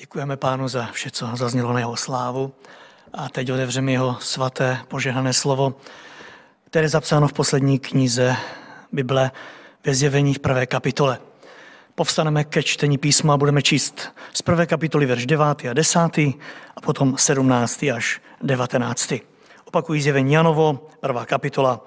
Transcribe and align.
Děkujeme 0.00 0.36
pánu 0.36 0.68
za 0.68 0.86
vše, 0.86 1.10
co 1.10 1.30
zaznělo 1.34 1.72
na 1.72 1.78
jeho 1.78 1.96
slávu. 1.96 2.52
A 3.12 3.28
teď 3.28 3.52
otevřeme 3.52 3.92
jeho 3.92 4.16
svaté 4.20 4.78
požehnané 4.88 5.32
slovo, 5.32 5.74
které 6.64 6.84
je 6.84 6.88
zapsáno 6.88 7.28
v 7.28 7.32
poslední 7.32 7.78
knize 7.78 8.36
Bible 8.92 9.30
ve 9.84 9.94
zjevení 9.94 10.34
v 10.34 10.38
prvé 10.38 10.66
kapitole. 10.66 11.18
Povstaneme 11.94 12.44
ke 12.44 12.62
čtení 12.62 12.98
písma 12.98 13.34
a 13.34 13.36
budeme 13.36 13.62
číst 13.62 14.14
z 14.34 14.42
prvé 14.42 14.66
kapitoly 14.66 15.06
verš 15.06 15.26
9 15.26 15.44
a 15.70 15.72
10 15.72 15.98
a 16.18 16.80
potom 16.82 17.18
17 17.18 17.82
až 17.82 18.20
19. 18.42 19.12
Opakují 19.64 20.02
zjevení 20.02 20.32
Janovo, 20.32 20.88
prvá 21.00 21.24
kapitola, 21.24 21.80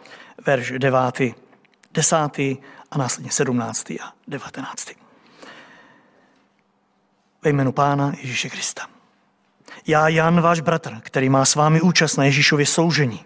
verš 0.45 0.73
9, 0.77 1.21
10 1.93 2.15
a 2.91 2.97
následně 2.97 3.31
17 3.31 3.91
a 3.91 4.13
19 4.27 5.00
ve 7.43 7.49
jménu 7.49 7.71
Pána 7.71 8.13
Ježíše 8.21 8.49
Krista. 8.49 8.87
Já, 9.87 10.07
Jan, 10.07 10.41
váš 10.41 10.61
bratr, 10.61 10.97
který 11.01 11.29
má 11.29 11.45
s 11.45 11.55
vámi 11.55 11.81
účast 11.81 12.17
na 12.17 12.23
Ježíšově 12.23 12.65
soužení, 12.65 13.25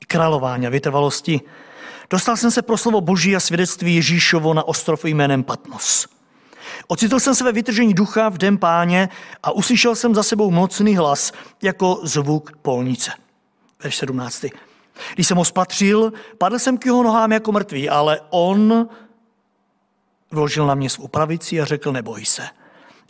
i 0.00 0.04
králování 0.04 0.66
a 0.66 0.70
vytrvalosti, 0.70 1.40
dostal 2.10 2.36
jsem 2.36 2.50
se 2.50 2.62
pro 2.62 2.76
slovo 2.76 3.00
Boží 3.00 3.36
a 3.36 3.40
svědectví 3.40 3.94
Ježíšovo 3.94 4.54
na 4.54 4.68
ostrov 4.68 5.04
jménem 5.04 5.44
Patmos. 5.44 6.06
Ocitl 6.86 7.20
jsem 7.20 7.34
se 7.34 7.44
ve 7.44 7.52
vytržení 7.52 7.94
ducha 7.94 8.28
v 8.28 8.38
den 8.38 8.58
páně 8.58 9.08
a 9.42 9.50
uslyšel 9.50 9.94
jsem 9.94 10.14
za 10.14 10.22
sebou 10.22 10.50
mocný 10.50 10.96
hlas 10.96 11.32
jako 11.62 12.00
zvuk 12.02 12.56
polnice. 12.62 13.12
Verš 13.82 13.96
17. 13.96 14.44
Když 15.14 15.26
jsem 15.26 15.36
ho 15.36 15.44
spatřil, 15.44 16.12
padl 16.38 16.58
jsem 16.58 16.78
k 16.78 16.86
jeho 16.86 17.02
nohám 17.02 17.32
jako 17.32 17.52
mrtvý, 17.52 17.88
ale 17.88 18.20
on 18.30 18.88
vložil 20.30 20.66
na 20.66 20.74
mě 20.74 20.90
svou 20.90 21.08
pravici 21.08 21.60
a 21.60 21.64
řekl, 21.64 21.92
neboj 21.92 22.24
se. 22.24 22.42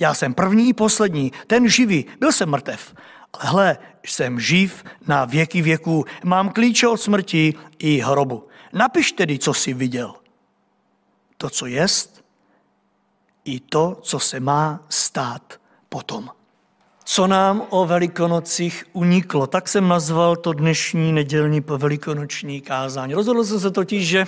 Já 0.04 0.14
jsem 0.14 0.34
první 0.34 0.68
i 0.68 0.72
poslední, 0.72 1.32
ten 1.46 1.68
živý, 1.68 2.06
byl 2.20 2.32
jsem 2.32 2.50
mrtev. 2.50 2.94
Ale 3.32 3.50
hle, 3.50 3.78
jsem 4.06 4.40
živ 4.40 4.84
na 5.06 5.24
věky 5.24 5.62
věků, 5.62 6.04
mám 6.24 6.50
klíče 6.50 6.88
od 6.88 6.96
smrti 6.96 7.54
i 7.78 7.98
hrobu. 7.98 8.48
Napiš 8.72 9.12
tedy, 9.12 9.38
co 9.38 9.54
jsi 9.54 9.74
viděl. 9.74 10.14
To, 11.36 11.50
co 11.50 11.66
jest, 11.66 12.24
i 13.44 13.60
to, 13.60 13.98
co 14.02 14.18
se 14.18 14.40
má 14.40 14.80
stát 14.88 15.60
potom. 15.88 16.30
Co 17.04 17.26
nám 17.26 17.62
o 17.70 17.86
velikonocích 17.86 18.84
uniklo? 18.92 19.46
Tak 19.46 19.68
jsem 19.68 19.88
nazval 19.88 20.36
to 20.36 20.52
dnešní 20.52 21.12
nedělní 21.12 21.60
velikonoční 21.60 22.60
kázání. 22.60 23.14
Rozhodl 23.14 23.44
jsem 23.44 23.60
se 23.60 23.70
totiž, 23.70 24.08
že 24.08 24.24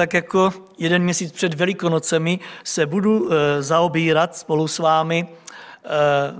tak 0.00 0.14
jako 0.14 0.52
jeden 0.78 1.02
měsíc 1.02 1.32
před 1.32 1.54
Velikonocemi 1.54 2.38
se 2.64 2.86
budu 2.86 3.32
eh, 3.32 3.62
zaobírat 3.62 4.36
spolu 4.36 4.68
s 4.68 4.78
vámi 4.78 5.28
eh, 5.28 5.88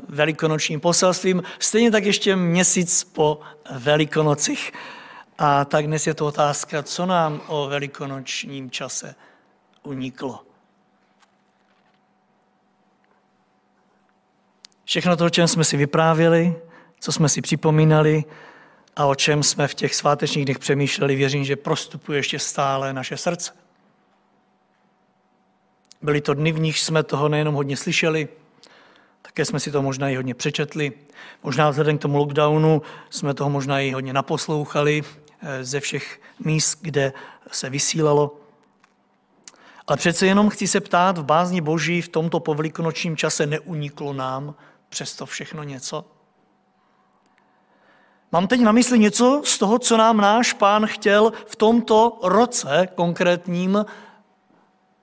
velikonočním 0.09 0.81
poselstvím, 0.81 1.43
stejně 1.59 1.91
tak 1.91 2.05
ještě 2.05 2.37
měsíc 2.37 3.05
po 3.05 3.41
Velikonocích. 3.79 4.73
A 5.39 5.65
tak 5.65 5.87
dnes 5.87 6.07
je 6.07 6.15
to 6.15 6.27
otázka, 6.27 6.83
co 6.83 7.07
nám 7.07 7.41
o 7.47 7.69
velikonočním 7.69 8.71
čase 8.71 9.15
uniklo. 9.83 10.41
Všechno 14.85 15.17
to, 15.17 15.25
o 15.25 15.31
čem 15.31 15.49
jsme 15.49 15.65
si 15.65 15.77
vyprávěli, 15.77 16.57
co 17.01 17.13
jsme 17.13 17.29
si 17.29 17.43
připomínali 17.43 18.25
a 19.01 19.07
o 19.07 19.15
čem 19.15 19.43
jsme 19.43 19.69
v 19.69 19.75
těch 19.75 19.95
svátečních 19.95 20.45
dnech 20.45 20.59
přemýšleli, 20.59 21.17
věřím, 21.17 21.45
že 21.45 21.57
prostupuje 21.57 22.19
ještě 22.19 22.39
stále 22.39 22.93
naše 22.93 23.17
srdce. 23.17 23.53
Byly 26.03 26.21
to 26.21 26.35
dny, 26.35 26.53
v 26.53 26.61
nich 26.61 26.79
jsme 26.79 27.03
toho 27.03 27.29
nejenom 27.29 27.55
hodně 27.55 27.77
slyšeli, 27.77 28.29
také 29.23 29.45
jsme 29.45 29.61
si 29.61 29.71
to 29.71 29.83
možná 29.83 30.09
i 30.09 30.17
hodně 30.17 30.35
přečetli. 30.35 30.93
Možná 31.43 31.71
vzhledem 31.71 31.99
k 31.99 32.01
tomu 32.01 32.19
lockdownu 32.19 32.83
jsme 33.11 33.35
toho 33.35 33.51
možná 33.51 33.81
i 33.81 33.91
hodně 33.91 34.13
naposlouchali 34.13 35.03
eh, 35.43 35.65
ze 35.65 35.81
všech 35.81 36.21
míst, 36.39 36.79
kde 36.83 37.13
se 37.53 37.71
vysílalo. 37.71 38.37
Ale 39.87 39.97
přece 39.97 40.27
jenom 40.27 40.49
chci 40.49 40.67
se 40.67 40.81
ptát, 40.81 41.19
v 41.19 41.25
bázni 41.25 41.61
Boží 41.61 42.03
v 42.03 42.09
tomto 42.09 42.41
povelikonočním 42.41 43.17
čase 43.17 43.47
neuniklo 43.47 44.13
nám 44.13 44.55
přesto 44.89 45.27
všechno 45.27 45.63
něco? 45.63 46.20
Mám 48.33 48.49
teď 48.49 48.61
na 48.61 48.73
mysli 48.73 48.99
něco 48.99 49.43
z 49.45 49.59
toho, 49.59 49.79
co 49.79 49.97
nám 49.97 50.17
náš 50.17 50.53
pán 50.53 50.87
chtěl 50.87 51.33
v 51.47 51.57
tomto 51.57 52.19
roce 52.23 52.89
konkrétním, 52.95 53.85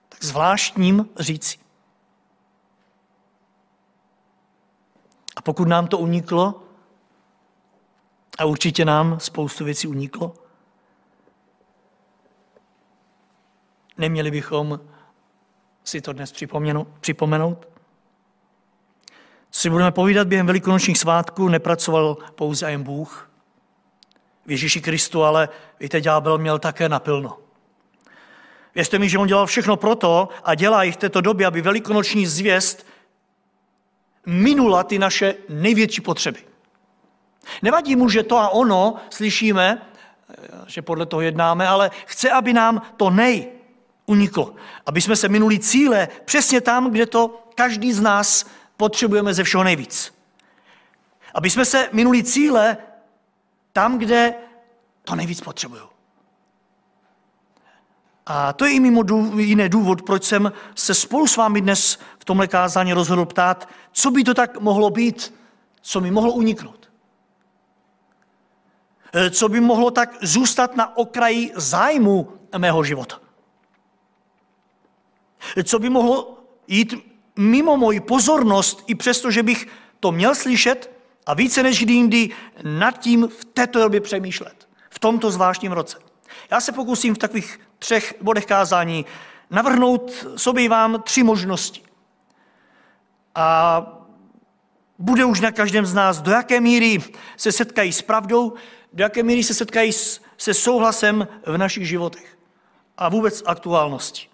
tak 0.10 0.24
zvláštním 0.24 1.10
říci. 1.20 1.58
A 5.36 5.42
pokud 5.42 5.68
nám 5.68 5.88
to 5.88 5.98
uniklo, 5.98 6.64
a 8.38 8.46
určitě 8.46 8.86
nám 8.86 9.20
spoustu 9.20 9.66
věcí 9.66 9.88
uniklo, 9.88 10.34
neměli 13.98 14.32
bychom 14.32 14.80
si 15.84 16.02
to 16.02 16.14
dnes 16.14 16.34
připomenout? 17.02 17.68
Co 19.52 19.60
si 19.60 19.70
budeme 19.70 19.92
povídat 19.92 20.28
během 20.28 20.46
velikonočních 20.46 20.98
svátků, 20.98 21.50
nepracoval 21.50 22.18
pouze 22.36 22.72
jen 22.72 22.84
Bůh. 22.84 23.30
V 24.46 24.52
Ježíši 24.52 24.82
Kristu 24.82 25.24
ale, 25.24 25.50
víte, 25.80 26.02
ďábel 26.02 26.38
měl 26.38 26.60
také 26.60 26.90
napilno. 26.90 27.38
Věřte 28.76 29.00
mi, 29.00 29.10
že 29.10 29.18
on 29.18 29.28
dělal 29.28 29.46
všechno 29.46 29.78
proto 29.78 30.30
a 30.44 30.56
dělá 30.56 30.84
i 30.84 30.92
v 30.92 30.98
této 30.98 31.22
době, 31.22 31.48
aby 31.48 31.62
velikonoční 31.62 32.26
zvěst 32.26 32.88
minula 34.26 34.84
ty 34.84 35.00
naše 35.00 35.36
největší 35.50 36.02
potřeby. 36.02 36.40
Nevadí 37.62 37.96
mu, 37.96 38.10
že 38.10 38.24
to 38.24 38.38
a 38.38 38.50
ono 38.50 38.96
slyšíme, 39.10 39.82
že 40.68 40.82
podle 40.82 41.06
toho 41.06 41.22
jednáme, 41.22 41.68
ale 41.68 41.92
chce, 42.06 42.32
aby 42.32 42.54
nám 42.54 42.82
to 42.98 43.10
nej 43.10 43.52
uniklo. 44.06 44.56
Aby 44.86 45.02
jsme 45.02 45.16
se 45.16 45.30
minuli 45.30 45.60
cíle 45.60 46.08
přesně 46.26 46.62
tam, 46.62 46.92
kde 46.92 47.06
to 47.06 47.44
každý 47.56 47.94
z 47.94 48.02
nás 48.02 48.46
potřebujeme 48.78 49.34
ze 49.34 49.44
všeho 49.44 49.64
nejvíc. 49.64 50.14
Aby 51.34 51.50
jsme 51.50 51.66
se 51.66 51.90
minuli 51.92 52.24
cíle 52.24 52.78
tam, 53.74 53.98
kde 53.98 54.34
to 55.04 55.16
nejvíc 55.16 55.42
potřebují. 55.42 55.82
A 58.26 58.54
to 58.54 58.66
je 58.66 58.72
i 58.72 58.80
mimo 58.80 59.04
jiný 59.38 59.70
důvod, 59.70 60.02
proč 60.02 60.24
jsem 60.24 60.52
se 60.76 60.94
spolu 60.94 61.28
s 61.28 61.38
vámi 61.38 61.62
dnes 61.62 62.00
v 62.20 62.26
tomhle 62.26 62.48
kázání 62.48 62.94
rozhodl 62.94 63.26
ptát, 63.26 63.70
co 63.92 64.12
by 64.12 64.24
to 64.24 64.34
tak 64.34 64.60
mohlo 64.60 64.90
být, 64.90 65.34
co 65.82 66.02
mi 66.02 66.12
mohlo 66.12 66.34
uniknout. 66.34 66.90
E, 69.14 69.30
co 69.30 69.50
by 69.50 69.60
mohlo 69.62 69.92
tak 69.92 70.18
zůstat 70.22 70.76
na 70.76 70.98
okraji 70.98 71.52
zájmu 71.56 72.34
mého 72.58 72.84
života. 72.84 73.20
E, 75.58 75.64
co 75.64 75.80
by 75.80 75.90
mohlo 75.90 76.44
jít 76.68 76.94
mimo 77.38 77.78
moji 77.78 78.00
pozornost, 78.00 78.84
i 78.88 78.96
přesto, 78.96 79.32
že 79.32 79.44
bych 79.44 79.68
to 80.00 80.12
měl 80.12 80.36
slyšet 80.36 80.92
a 81.26 81.34
více 81.34 81.64
než 81.64 81.84
kdy 81.84 81.94
jindy 81.94 82.30
nad 82.64 83.00
tím 83.00 83.28
v 83.28 83.46
této 83.46 83.80
době 83.80 84.02
přemýšlet. 84.02 84.68
V 84.90 85.00
tomto 85.00 85.32
zvláštním 85.32 85.72
roce. 85.72 85.98
Já 86.52 86.62
se 86.62 86.72
pokusím 86.72 87.16
v 87.16 87.18
takových 87.18 87.60
třech 87.80 88.16
bodech 88.22 88.46
kázání 88.46 89.06
navrhnout 89.50 90.28
sobě 90.36 90.70
vám 90.70 91.02
tři 91.02 91.24
možnosti. 91.24 91.82
A 93.36 93.86
bude 95.00 95.26
už 95.26 95.42
na 95.42 95.52
každém 95.52 95.86
z 95.86 95.94
nás, 95.94 96.22
do 96.22 96.32
jaké 96.32 96.60
míry 96.60 97.00
se 97.38 97.52
setkají 97.52 97.94
s 97.94 98.02
pravdou, 98.02 98.54
do 98.94 99.04
jaké 99.04 99.24
míry 99.24 99.44
se 99.44 99.54
setkají 99.54 99.92
se 100.38 100.54
souhlasem 100.54 101.28
v 101.46 101.58
našich 101.58 101.88
životech 101.88 102.38
a 102.98 103.10
vůbec 103.10 103.44
aktuálnosti. 103.46 104.28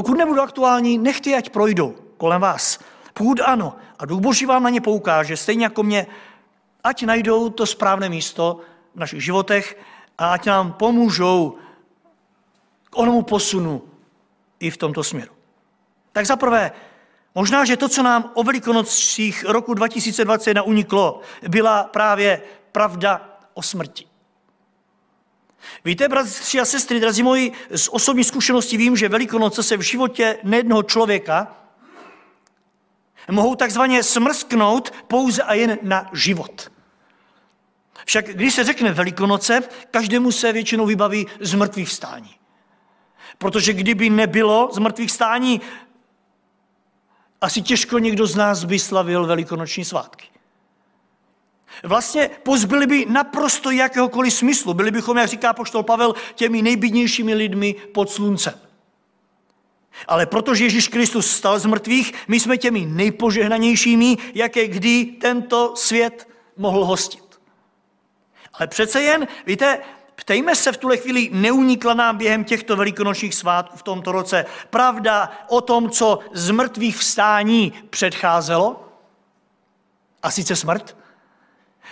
Pokud 0.00 0.18
nebudou 0.18 0.42
aktuální, 0.42 0.98
nechte 0.98 1.36
ať 1.36 1.50
projdou 1.50 1.94
kolem 2.16 2.40
vás. 2.40 2.78
Pokud 3.12 3.40
ano, 3.40 3.76
a 3.98 4.06
Duch 4.06 4.20
Boží 4.20 4.46
vám 4.46 4.62
na 4.62 4.70
ně 4.70 4.80
poukáže, 4.80 5.36
stejně 5.36 5.64
jako 5.64 5.82
mě, 5.82 6.06
ať 6.84 7.02
najdou 7.02 7.50
to 7.50 7.66
správné 7.66 8.08
místo 8.08 8.60
v 8.94 9.00
našich 9.00 9.24
životech 9.24 9.76
a 10.18 10.32
ať 10.32 10.46
nám 10.46 10.72
pomůžou 10.72 11.58
k 12.90 12.98
onomu 12.98 13.22
posunu 13.22 13.82
i 14.60 14.70
v 14.70 14.76
tomto 14.76 15.04
směru. 15.04 15.32
Tak 16.12 16.26
za 16.26 16.36
prvé, 16.36 16.72
možná, 17.34 17.64
že 17.64 17.76
to, 17.76 17.88
co 17.88 18.02
nám 18.02 18.30
o 18.34 18.42
velikonocích 18.42 19.44
roku 19.44 19.74
2021 19.74 20.62
uniklo, 20.62 21.20
byla 21.48 21.84
právě 21.84 22.42
pravda 22.72 23.38
o 23.54 23.62
smrti. 23.62 24.09
Víte, 25.84 26.08
bratři 26.08 26.60
a 26.60 26.64
sestry, 26.64 27.00
drazí 27.00 27.22
moji, 27.22 27.52
z 27.74 27.88
osobní 27.88 28.24
zkušenosti 28.24 28.76
vím, 28.76 28.96
že 28.96 29.08
Velikonoce 29.08 29.62
se 29.62 29.76
v 29.76 29.80
životě 29.80 30.38
nejednoho 30.42 30.82
člověka 30.82 31.56
mohou 33.30 33.54
takzvaně 33.54 34.02
smrsknout 34.02 34.90
pouze 35.06 35.42
a 35.42 35.54
jen 35.54 35.78
na 35.82 36.10
život. 36.12 36.72
Však 38.04 38.26
když 38.26 38.54
se 38.54 38.64
řekne 38.64 38.92
Velikonoce, 38.92 39.62
každému 39.90 40.32
se 40.32 40.52
většinou 40.52 40.86
vybaví 40.86 41.26
z 41.40 41.54
mrtvých 41.54 41.92
stání. 41.92 42.34
Protože 43.38 43.72
kdyby 43.72 44.10
nebylo 44.10 44.70
z 44.72 44.78
mrtvých 44.78 45.10
stání, 45.10 45.60
asi 47.40 47.62
těžko 47.62 47.98
někdo 47.98 48.26
z 48.26 48.36
nás 48.36 48.64
by 48.64 48.78
slavil 48.78 49.26
velikonoční 49.26 49.84
svátky. 49.84 50.26
Vlastně 51.82 52.30
pozbyli 52.42 52.86
by 52.86 53.06
naprosto 53.08 53.70
jakéhokoliv 53.70 54.34
smyslu. 54.34 54.74
Byli 54.74 54.90
bychom, 54.90 55.16
jak 55.16 55.28
říká 55.28 55.52
poštol 55.52 55.82
Pavel, 55.82 56.14
těmi 56.34 56.62
nejbídnějšími 56.62 57.34
lidmi 57.34 57.74
pod 57.94 58.10
sluncem. 58.10 58.54
Ale 60.08 60.26
protože 60.26 60.64
Ježíš 60.64 60.88
Kristus 60.88 61.30
stal 61.30 61.58
z 61.58 61.66
mrtvých, 61.66 62.14
my 62.28 62.40
jsme 62.40 62.56
těmi 62.56 62.86
nejpožehnanějšími, 62.86 64.16
jaké 64.34 64.68
kdy 64.68 65.04
tento 65.04 65.76
svět 65.76 66.28
mohl 66.56 66.84
hostit. 66.84 67.40
Ale 68.54 68.66
přece 68.66 69.02
jen, 69.02 69.28
víte, 69.46 69.78
ptejme 70.14 70.56
se 70.56 70.72
v 70.72 70.76
tuhle 70.76 70.96
chvíli, 70.96 71.28
neunikla 71.32 71.94
nám 71.94 72.16
během 72.16 72.44
těchto 72.44 72.76
velikonočních 72.76 73.34
svátků 73.34 73.76
v 73.76 73.82
tomto 73.82 74.12
roce 74.12 74.46
pravda 74.70 75.32
o 75.48 75.60
tom, 75.60 75.90
co 75.90 76.18
z 76.32 76.50
mrtvých 76.50 76.96
vstání 76.96 77.72
předcházelo? 77.90 78.88
A 80.22 80.30
sice 80.30 80.56
smrt? 80.56 80.99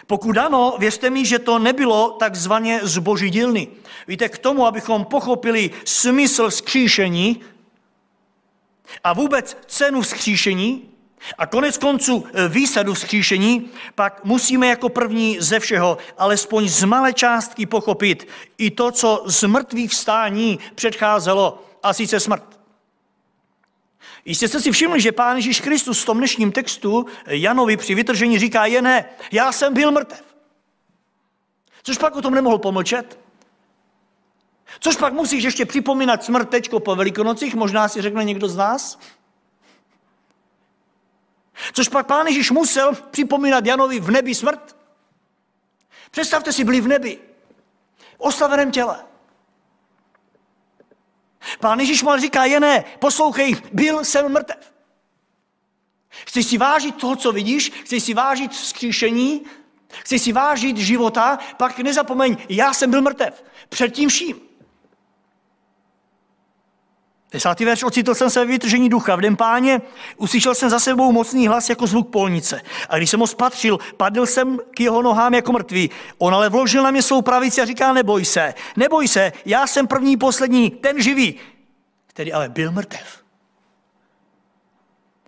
Pokud 0.07 0.39
ano, 0.39 0.75
věřte 0.79 1.11
mi, 1.11 1.27
že 1.27 1.39
to 1.39 1.59
nebylo 1.59 2.11
takzvaně 2.11 2.81
z 2.83 2.99
boží 2.99 3.31
dílny. 3.31 3.69
Víte, 4.09 4.29
k 4.29 4.39
tomu, 4.39 4.67
abychom 4.67 5.05
pochopili 5.05 5.71
smysl 5.85 6.51
vzkříšení 6.51 7.41
a 9.05 9.13
vůbec 9.13 9.57
cenu 9.67 10.03
vzkříšení 10.03 10.91
a 11.39 11.47
konec 11.47 11.79
konců 11.79 12.25
e, 12.33 12.49
výsadu 12.49 12.95
vzkříšení, 12.95 13.71
pak 13.95 14.25
musíme 14.25 14.67
jako 14.67 14.89
první 14.89 15.37
ze 15.41 15.61
všeho 15.61 15.99
alespoň 16.19 16.69
z 16.69 16.85
malé 16.85 17.13
částky 17.13 17.67
pochopit 17.67 18.29
i 18.59 18.71
to, 18.71 18.91
co 18.91 19.23
z 19.27 19.45
mrtvých 19.45 19.91
vstání 19.91 20.59
předcházelo, 20.75 21.65
a 21.83 21.93
sice 21.93 22.21
smrt. 22.21 22.58
Jistě 24.29 24.49
jste 24.49 24.61
si 24.61 24.73
všimli, 24.73 25.01
že 25.01 25.13
Pán 25.13 25.37
Ježíš 25.37 25.61
Kristus 25.61 26.03
v 26.03 26.07
tom 26.07 26.19
dnešním 26.19 26.53
textu 26.53 27.07
Janovi 27.27 27.77
při 27.77 27.95
vytržení 27.95 28.39
říká 28.39 28.67
je 28.67 28.83
ne, 28.83 29.05
já 29.33 29.53
jsem 29.53 29.75
byl 29.75 29.93
mrtev. 29.93 30.37
Což 31.83 31.99
pak 31.99 32.17
o 32.17 32.23
tom 32.23 32.35
nemohl 32.35 32.59
pomlčet? 32.59 33.21
Což 34.81 34.97
pak 34.97 35.13
musíš 35.13 35.45
ještě 35.45 35.67
připomínat 35.67 36.25
smrt 36.25 36.51
tečko 36.51 36.81
po 36.81 36.97
velikonocích, 36.97 37.55
možná 37.55 37.89
si 37.89 38.03
řekne 38.03 38.25
někdo 38.25 38.49
z 38.49 38.57
nás? 38.57 38.99
Což 41.73 41.89
pak 41.89 42.07
Pán 42.07 42.27
Ježíš 42.27 42.51
musel 42.51 42.95
připomínat 42.95 43.67
Janovi 43.67 44.01
v 44.01 44.11
nebi 44.11 44.35
smrt? 44.35 44.77
Představte 46.11 46.53
si, 46.53 46.65
byli 46.65 46.81
v 46.81 46.89
nebi, 46.89 47.19
v 48.17 48.21
oslaveném 48.21 48.71
těle. 48.71 49.05
Pán 51.61 51.81
Ježíš 51.81 52.03
mal 52.03 52.21
říká, 52.21 52.45
je 52.45 52.61
ne, 52.61 52.85
poslouchej, 52.99 53.57
byl 53.73 54.05
jsem 54.05 54.29
mrtev. 54.29 54.73
Chceš 56.27 56.47
si 56.47 56.59
vážit 56.59 56.95
toho, 56.95 57.17
co 57.17 57.33
vidíš, 57.33 57.71
chceš 57.85 58.03
si 58.03 58.15
vážit 58.15 58.53
vzkříšení, 58.53 59.43
chceš 59.89 60.23
si 60.23 60.33
vážit 60.33 60.77
života, 60.77 61.39
pak 61.57 61.79
nezapomeň, 61.79 62.37
já 62.49 62.75
jsem 62.75 62.91
byl 62.91 63.03
mrtev. 63.03 63.45
Před 63.69 63.89
tím 63.89 64.09
vším. 64.09 64.48
Desátý 67.33 67.65
verš, 67.65 67.83
ocitl 67.83 68.15
jsem 68.15 68.31
se 68.31 68.41
ve 68.41 68.47
vytržení 68.47 68.89
ducha. 68.89 69.17
V 69.17 69.21
den 69.21 69.37
páně 69.37 69.81
uslyšel 70.17 70.55
jsem 70.55 70.71
za 70.71 70.81
sebou 70.81 71.13
mocný 71.13 71.49
hlas 71.49 71.69
jako 71.69 71.87
zvuk 71.87 72.11
polnice. 72.11 72.61
A 72.89 72.97
když 72.97 73.11
jsem 73.11 73.21
ho 73.21 73.27
spatřil, 73.27 73.79
padl 73.97 74.27
jsem 74.27 74.59
k 74.71 74.81
jeho 74.81 75.03
nohám 75.03 75.35
jako 75.35 75.53
mrtvý. 75.53 75.91
On 76.19 76.35
ale 76.35 76.49
vložil 76.49 76.83
na 76.83 76.91
mě 76.91 77.03
svou 77.03 77.23
pravici 77.23 77.61
a 77.61 77.65
říká, 77.65 77.93
neboj 77.93 78.25
se, 78.25 78.55
neboj 78.77 79.09
se, 79.09 79.33
já 79.45 79.67
jsem 79.67 79.87
první, 79.87 80.17
poslední, 80.17 80.71
ten 80.71 81.03
živý, 81.03 81.35
který 82.07 82.33
ale 82.33 82.49
byl 82.49 82.73
mrtev. 82.73 83.23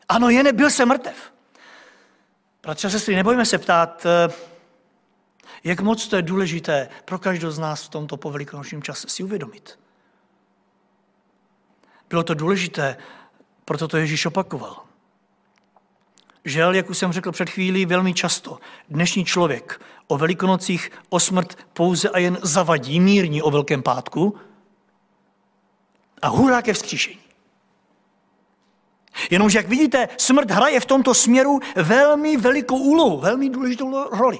Ano, 0.08 0.29
jen 0.29 0.44
nebyl 0.44 0.70
jsem 0.70 0.88
mrtev. 0.88 1.32
Bratře 2.62 2.87
a 2.87 2.91
sestry, 2.91 3.17
nebojme 3.17 3.46
se 3.46 3.58
ptát, 3.58 4.06
eh, 4.06 4.32
jak 5.64 5.81
moc 5.81 6.08
to 6.08 6.17
je 6.17 6.23
důležité 6.23 6.88
pro 7.05 7.19
každého 7.19 7.53
z 7.53 7.58
nás 7.58 7.85
v 7.85 7.88
tomto 7.88 8.17
povelikonočním 8.17 8.82
čase 8.82 9.08
si 9.08 9.23
uvědomit. 9.23 9.80
Bylo 12.10 12.22
to 12.22 12.34
důležité, 12.34 12.96
proto 13.64 13.88
to 13.88 13.96
Ježíš 13.96 14.26
opakoval. 14.26 14.76
Žel, 16.44 16.74
jak 16.74 16.90
už 16.90 16.98
jsem 16.98 17.12
řekl 17.12 17.32
před 17.32 17.50
chvílí, 17.50 17.86
velmi 17.86 18.14
často 18.14 18.58
dnešní 18.88 19.24
člověk 19.24 19.80
o 20.06 20.18
velikonocích 20.18 20.90
o 21.08 21.20
smrt 21.20 21.58
pouze 21.72 22.08
a 22.08 22.18
jen 22.18 22.38
zavadí 22.42 23.00
mírní 23.00 23.42
o 23.42 23.50
Velkém 23.50 23.82
pátku 23.82 24.38
a 26.22 26.28
hurá 26.28 26.62
ke 26.62 26.72
vzkříšení. 26.72 27.20
Jenomže, 29.30 29.58
jak 29.58 29.68
vidíte, 29.68 30.08
smrt 30.16 30.50
hraje 30.50 30.80
v 30.80 30.86
tomto 30.86 31.14
směru 31.14 31.60
velmi 31.76 32.36
velikou 32.36 32.78
úlohu, 32.78 33.20
velmi 33.20 33.50
důležitou 33.50 34.16
roli. 34.16 34.38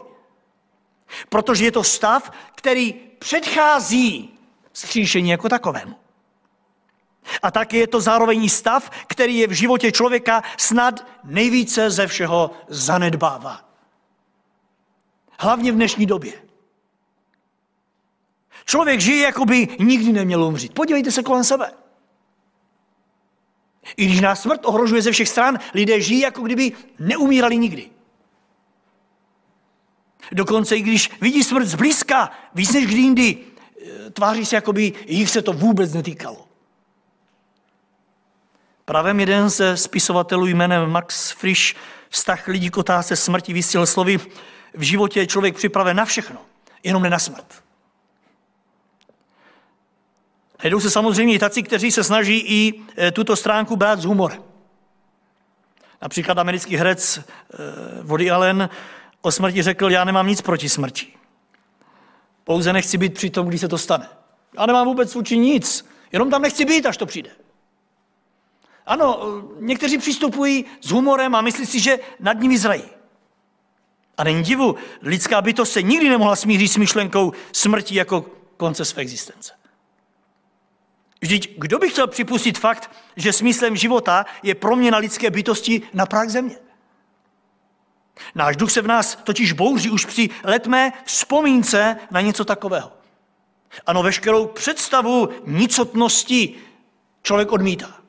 Protože 1.28 1.64
je 1.64 1.72
to 1.72 1.84
stav, 1.84 2.31
který 2.55 2.93
předchází 3.19 4.38
vzkříšení 4.72 5.31
jako 5.31 5.49
takovému. 5.49 5.94
A 7.43 7.50
taky 7.50 7.77
je 7.77 7.87
to 7.87 8.00
zároveň 8.00 8.49
stav, 8.49 8.91
který 9.06 9.38
je 9.38 9.47
v 9.47 9.53
životě 9.53 9.93
člověka 9.93 10.43
snad 10.56 11.06
nejvíce 11.25 11.91
ze 11.91 12.06
všeho 12.06 12.50
zanedbává. 12.69 13.71
Hlavně 15.38 15.73
v 15.73 15.75
dnešní 15.75 16.06
době. 16.06 16.32
Člověk 18.65 19.00
žije, 19.00 19.23
jako 19.23 19.44
by 19.44 19.69
nikdy 19.79 20.12
neměl 20.12 20.44
umřít. 20.44 20.75
Podívejte 20.75 21.11
se 21.11 21.23
kolem 21.23 21.44
sebe. 21.44 21.73
I 23.97 24.06
když 24.06 24.21
nás 24.21 24.43
smrt 24.43 24.61
ohrožuje 24.65 25.03
ze 25.03 25.12
všech 25.12 25.29
stran, 25.29 25.59
lidé 25.75 26.00
žijí, 26.00 26.21
jako 26.21 26.43
kdyby 26.43 26.73
neumírali 26.99 27.56
nikdy. 27.56 27.91
Dokonce 30.32 30.77
i 30.77 30.82
když 30.82 31.11
vidí 31.21 31.44
smrt 31.44 31.67
zblízka, 31.67 32.31
víc 32.55 32.73
než 32.73 32.87
kdy 32.87 33.00
jindy, 33.00 33.38
eh, 34.06 34.11
tváří 34.11 34.47
se, 34.47 34.56
jako 34.56 34.73
by 34.73 34.93
jich 35.06 35.31
se 35.31 35.43
to 35.43 35.53
vůbec 35.53 35.93
netýkalo. 35.93 36.50
Právě 38.91 39.15
jeden 39.19 39.51
ze 39.51 39.77
spisovatelů 39.77 40.47
jménem 40.47 40.91
Max 40.91 41.31
Frisch 41.31 41.75
vztah 42.09 42.49
lidí 42.49 42.71
k 42.71 42.77
otázce 42.77 43.17
smrti 43.17 43.53
vysílal 43.53 43.87
slovy, 43.87 44.19
v 44.75 44.83
životě 44.83 45.21
je 45.21 45.27
člověk 45.27 45.57
připraven 45.57 45.97
na 45.97 46.05
všechno, 46.05 46.41
jenom 46.83 47.03
ne 47.03 47.11
na 47.11 47.19
smrt. 47.19 47.63
Najdou 50.65 50.81
se 50.81 50.91
samozřejmě 50.91 51.35
i 51.35 51.39
taci, 51.39 51.63
kteří 51.63 51.91
se 51.91 52.05
snaží 52.05 52.39
i 52.39 52.83
e, 52.99 53.13
tuto 53.13 53.37
stránku 53.37 53.77
brát 53.77 54.01
s 54.01 54.05
humorem. 54.05 54.43
Například 56.03 56.39
americký 56.39 56.77
herec 56.77 57.19
e, 57.19 57.23
Woody 58.03 58.31
Allen 58.31 58.69
o 59.23 59.32
smrti 59.32 59.63
řekl, 59.63 59.91
já 59.91 60.05
nemám 60.05 60.27
nic 60.27 60.41
proti 60.43 60.69
smrti. 60.69 61.06
Pouze 62.44 62.73
nechci 62.73 62.99
být 62.99 63.15
při 63.15 63.31
tom, 63.31 63.49
když 63.49 63.61
se 63.61 63.69
to 63.69 63.79
stane. 63.79 64.09
Já 64.59 64.67
nemám 64.67 64.87
vůbec 64.87 65.15
vůči 65.15 65.39
nic, 65.39 65.89
jenom 66.13 66.31
tam 66.31 66.43
nechci 66.43 66.65
být, 66.65 66.87
až 66.87 66.97
to 66.97 67.06
přijde. 67.06 67.31
Ano, 68.91 69.20
někteří 69.59 69.99
přistupují 69.99 70.65
s 70.81 70.91
humorem 70.91 71.35
a 71.35 71.41
myslí 71.41 71.67
si, 71.67 71.81
že 71.81 71.99
nad 72.20 72.41
nimi 72.41 72.59
zrají. 72.59 72.82
A 74.19 74.25
není 74.25 74.43
divu, 74.43 74.77
lidská 75.03 75.43
bytost 75.43 75.73
se 75.73 75.82
nikdy 75.82 76.09
nemohla 76.09 76.37
smířit 76.37 76.73
s 76.73 76.77
myšlenkou 76.77 77.32
smrti 77.53 77.94
jako 77.94 78.27
konce 78.56 78.85
své 78.85 79.03
existence. 79.03 79.53
Vždyť 81.20 81.59
kdo 81.59 81.79
by 81.79 81.91
chtěl 81.91 82.06
připustit 82.06 82.59
fakt, 82.59 82.91
že 83.17 83.32
smyslem 83.32 83.77
života 83.77 84.27
je 84.43 84.55
proměna 84.55 84.99
lidské 84.99 85.31
bytosti 85.31 85.82
na 85.94 86.06
prach 86.06 86.29
země? 86.29 86.56
Náš 88.35 88.56
duch 88.56 88.70
se 88.70 88.82
v 88.82 88.87
nás 88.87 89.19
totiž 89.25 89.53
bouří 89.53 89.91
už 89.91 90.05
při 90.06 90.31
letmé 90.44 90.93
vzpomínce 91.05 91.97
na 92.11 92.20
něco 92.20 92.44
takového. 92.44 92.93
Ano, 93.87 94.03
veškerou 94.03 94.47
představu 94.47 95.29
nicotnosti 95.47 96.55
člověk 97.23 97.53
odmítá. 97.53 98.00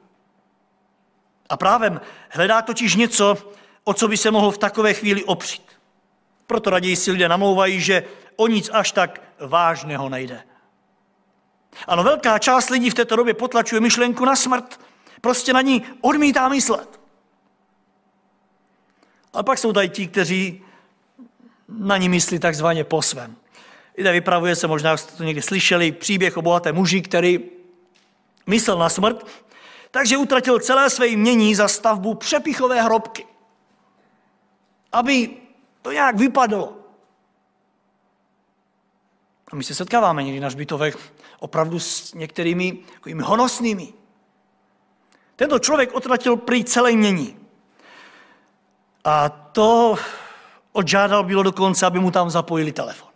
A 1.51 1.57
právem 1.57 2.01
hledá 2.29 2.61
totiž 2.61 2.95
něco, 2.95 3.37
o 3.83 3.93
co 3.93 4.07
by 4.07 4.17
se 4.17 4.31
mohl 4.31 4.51
v 4.51 4.57
takové 4.57 4.93
chvíli 4.93 5.23
opřít. 5.23 5.63
Proto 6.47 6.69
raději 6.69 6.95
si 6.95 7.11
lidé 7.11 7.29
namlouvají, 7.29 7.81
že 7.81 8.03
o 8.35 8.47
nic 8.47 8.69
až 8.73 8.91
tak 8.91 9.21
vážného 9.39 10.09
nejde. 10.09 10.43
Ano, 11.87 12.03
velká 12.03 12.39
část 12.39 12.69
lidí 12.69 12.89
v 12.89 12.93
této 12.93 13.15
době 13.15 13.33
potlačuje 13.33 13.81
myšlenku 13.81 14.25
na 14.25 14.35
smrt. 14.35 14.79
Prostě 15.21 15.53
na 15.53 15.61
ní 15.61 15.83
odmítá 16.01 16.49
myslet. 16.49 16.99
A 19.33 19.43
pak 19.43 19.57
jsou 19.57 19.73
tady 19.73 19.89
ti, 19.89 20.07
kteří 20.07 20.63
na 21.67 21.97
ní 21.97 22.09
myslí 22.09 22.39
takzvaně 22.39 22.83
po 22.83 23.01
svém. 23.01 23.35
Víte, 23.97 24.11
vypravuje 24.11 24.55
se, 24.55 24.67
možná 24.67 24.97
jste 24.97 25.17
to 25.17 25.23
někdy 25.23 25.41
slyšeli, 25.41 25.91
příběh 25.91 26.37
o 26.37 26.41
bohatém 26.41 26.75
muži, 26.75 27.01
který 27.01 27.39
myslel 28.47 28.77
na 28.77 28.89
smrt, 28.89 29.25
takže 29.91 30.17
utratil 30.17 30.59
celé 30.59 30.89
své 30.89 31.07
jmění 31.07 31.55
za 31.55 31.67
stavbu 31.67 32.13
přepichové 32.13 32.81
hrobky. 32.81 33.27
Aby 34.91 35.37
to 35.81 35.91
nějak 35.91 36.15
vypadlo. 36.15 36.77
A 39.51 39.55
my 39.55 39.63
se 39.63 39.75
setkáváme 39.75 40.23
někdy 40.23 40.39
na 40.39 40.49
žbitovech 40.49 40.97
opravdu 41.39 41.79
s 41.79 42.13
některými 42.13 42.71
takovými 42.93 43.23
honosnými. 43.23 43.93
Tento 45.35 45.59
člověk 45.59 45.95
utratil 45.95 46.37
prý 46.37 46.63
celé 46.63 46.91
mění. 46.91 47.37
A 49.03 49.29
to 49.29 49.95
odžádal 50.71 51.23
bylo 51.23 51.43
dokonce, 51.43 51.85
aby 51.85 51.99
mu 51.99 52.11
tam 52.11 52.29
zapojili 52.29 52.71
telefon. 52.71 53.09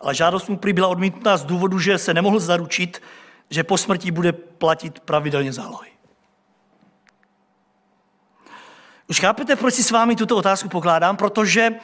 Ale 0.00 0.14
žádost 0.14 0.48
mu 0.48 0.56
prý 0.56 0.72
byla 0.72 0.88
odmítnutá 0.88 1.36
z 1.36 1.44
důvodu, 1.44 1.78
že 1.78 1.98
se 1.98 2.14
nemohl 2.14 2.40
zaručit, 2.40 3.02
že 3.50 3.64
po 3.64 3.78
smrti 3.78 4.10
bude 4.10 4.32
platit 4.32 5.00
pravidelně 5.00 5.52
zálohy. 5.52 5.90
Už 9.08 9.20
chápete, 9.20 9.56
proč 9.56 9.74
si 9.74 9.82
s 9.82 9.90
vámi 9.90 10.16
tuto 10.16 10.36
otázku 10.36 10.68
pokládám? 10.68 11.16
Protože 11.16 11.74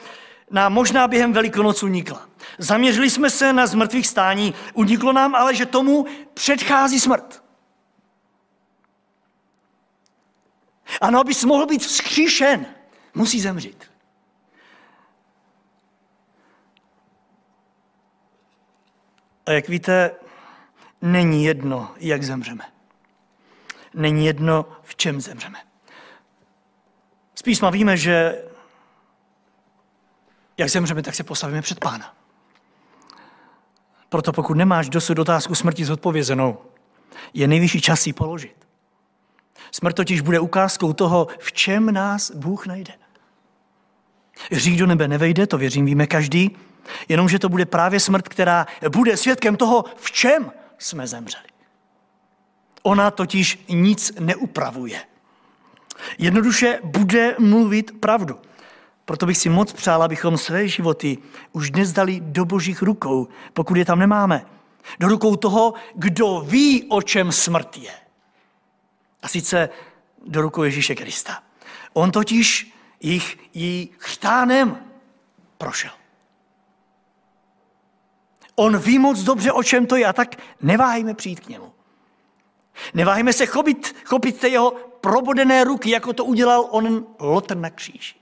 nám 0.51 0.73
možná 0.73 1.07
během 1.07 1.33
Velikonoc 1.33 1.83
unikla. 1.83 2.29
Zaměřili 2.57 3.09
jsme 3.09 3.29
se 3.29 3.53
na 3.53 3.67
zmrtvých 3.67 4.07
stání, 4.07 4.53
uniklo 4.73 5.13
nám 5.13 5.35
ale, 5.35 5.55
že 5.55 5.65
tomu 5.65 6.05
předchází 6.33 6.99
smrt. 6.99 7.43
Ano, 11.01 11.19
abys 11.19 11.43
mohl 11.43 11.65
být 11.65 11.81
vzkříšen, 11.81 12.65
musí 13.13 13.41
zemřít. 13.41 13.91
A 19.45 19.51
jak 19.51 19.69
víte, 19.69 20.11
není 21.01 21.45
jedno, 21.45 21.91
jak 21.97 22.23
zemřeme. 22.23 22.63
Není 23.93 24.25
jedno, 24.25 24.65
v 24.83 24.95
čem 24.95 25.21
zemřeme. 25.21 25.59
Z 27.35 27.41
písma 27.41 27.69
víme, 27.69 27.97
že 27.97 28.43
jak 30.57 30.69
zemřeme, 30.69 31.03
tak 31.03 31.15
se 31.15 31.23
postavíme 31.23 31.61
před 31.61 31.79
pána. 31.79 32.15
Proto 34.09 34.33
pokud 34.33 34.53
nemáš 34.53 34.89
dosud 34.89 35.19
otázku 35.19 35.55
smrti 35.55 35.85
zodpovězenou, 35.85 36.57
je 37.33 37.47
nejvyšší 37.47 37.81
čas 37.81 38.07
ji 38.07 38.13
položit. 38.13 38.67
Smrt 39.71 39.95
totiž 39.95 40.21
bude 40.21 40.39
ukázkou 40.39 40.93
toho, 40.93 41.27
v 41.39 41.51
čem 41.51 41.93
nás 41.93 42.31
Bůh 42.31 42.67
najde. 42.67 42.93
Řík 44.51 44.79
do 44.79 44.87
nebe 44.87 45.07
nevejde, 45.07 45.47
to 45.47 45.57
věřím, 45.57 45.85
víme 45.85 46.07
každý, 46.07 46.57
jenomže 47.09 47.39
to 47.39 47.49
bude 47.49 47.65
právě 47.65 47.99
smrt, 47.99 48.29
která 48.29 48.67
bude 48.89 49.17
svědkem 49.17 49.55
toho, 49.55 49.85
v 49.95 50.11
čem 50.11 50.51
jsme 50.81 51.07
zemřeli. 51.07 51.45
Ona 52.83 53.11
totiž 53.11 53.65
nic 53.69 54.11
neupravuje. 54.19 55.01
Jednoduše 56.17 56.79
bude 56.83 57.35
mluvit 57.39 57.91
pravdu. 57.99 58.39
Proto 59.05 59.25
bych 59.25 59.37
si 59.37 59.49
moc 59.49 59.73
přál, 59.73 60.03
abychom 60.03 60.37
své 60.37 60.67
životy 60.67 61.17
už 61.51 61.71
dnes 61.71 61.93
dali 61.93 62.19
do 62.19 62.45
božích 62.45 62.81
rukou, 62.81 63.27
pokud 63.53 63.77
je 63.77 63.85
tam 63.85 63.99
nemáme. 63.99 64.45
Do 64.99 65.07
rukou 65.07 65.35
toho, 65.35 65.73
kdo 65.95 66.41
ví, 66.41 66.85
o 66.89 67.01
čem 67.01 67.31
smrt 67.31 67.77
je. 67.77 67.91
A 69.23 69.27
sice 69.27 69.69
do 70.27 70.41
rukou 70.41 70.63
Ježíše 70.63 70.95
Krista. 70.95 71.43
On 71.93 72.11
totiž 72.11 72.73
jich 72.99 73.37
jí 73.53 73.89
chtánem 73.97 74.77
prošel. 75.57 75.91
On 78.61 78.77
ví 78.77 78.99
moc 78.99 79.19
dobře, 79.19 79.51
o 79.51 79.63
čem 79.63 79.85
to 79.85 79.95
je, 79.95 80.05
a 80.05 80.13
tak 80.13 80.35
neváhejme 80.61 81.13
přijít 81.13 81.39
k 81.39 81.47
němu. 81.47 81.73
Neváhejme 82.93 83.33
se 83.33 83.45
chopit, 83.45 83.95
chopit 84.05 84.39
té 84.39 84.49
jeho 84.49 84.71
probodené 85.01 85.63
ruky, 85.63 85.89
jako 85.89 86.13
to 86.13 86.25
udělal 86.25 86.67
on 86.69 87.05
lotr 87.19 87.57
na 87.57 87.69
kříži. 87.69 88.15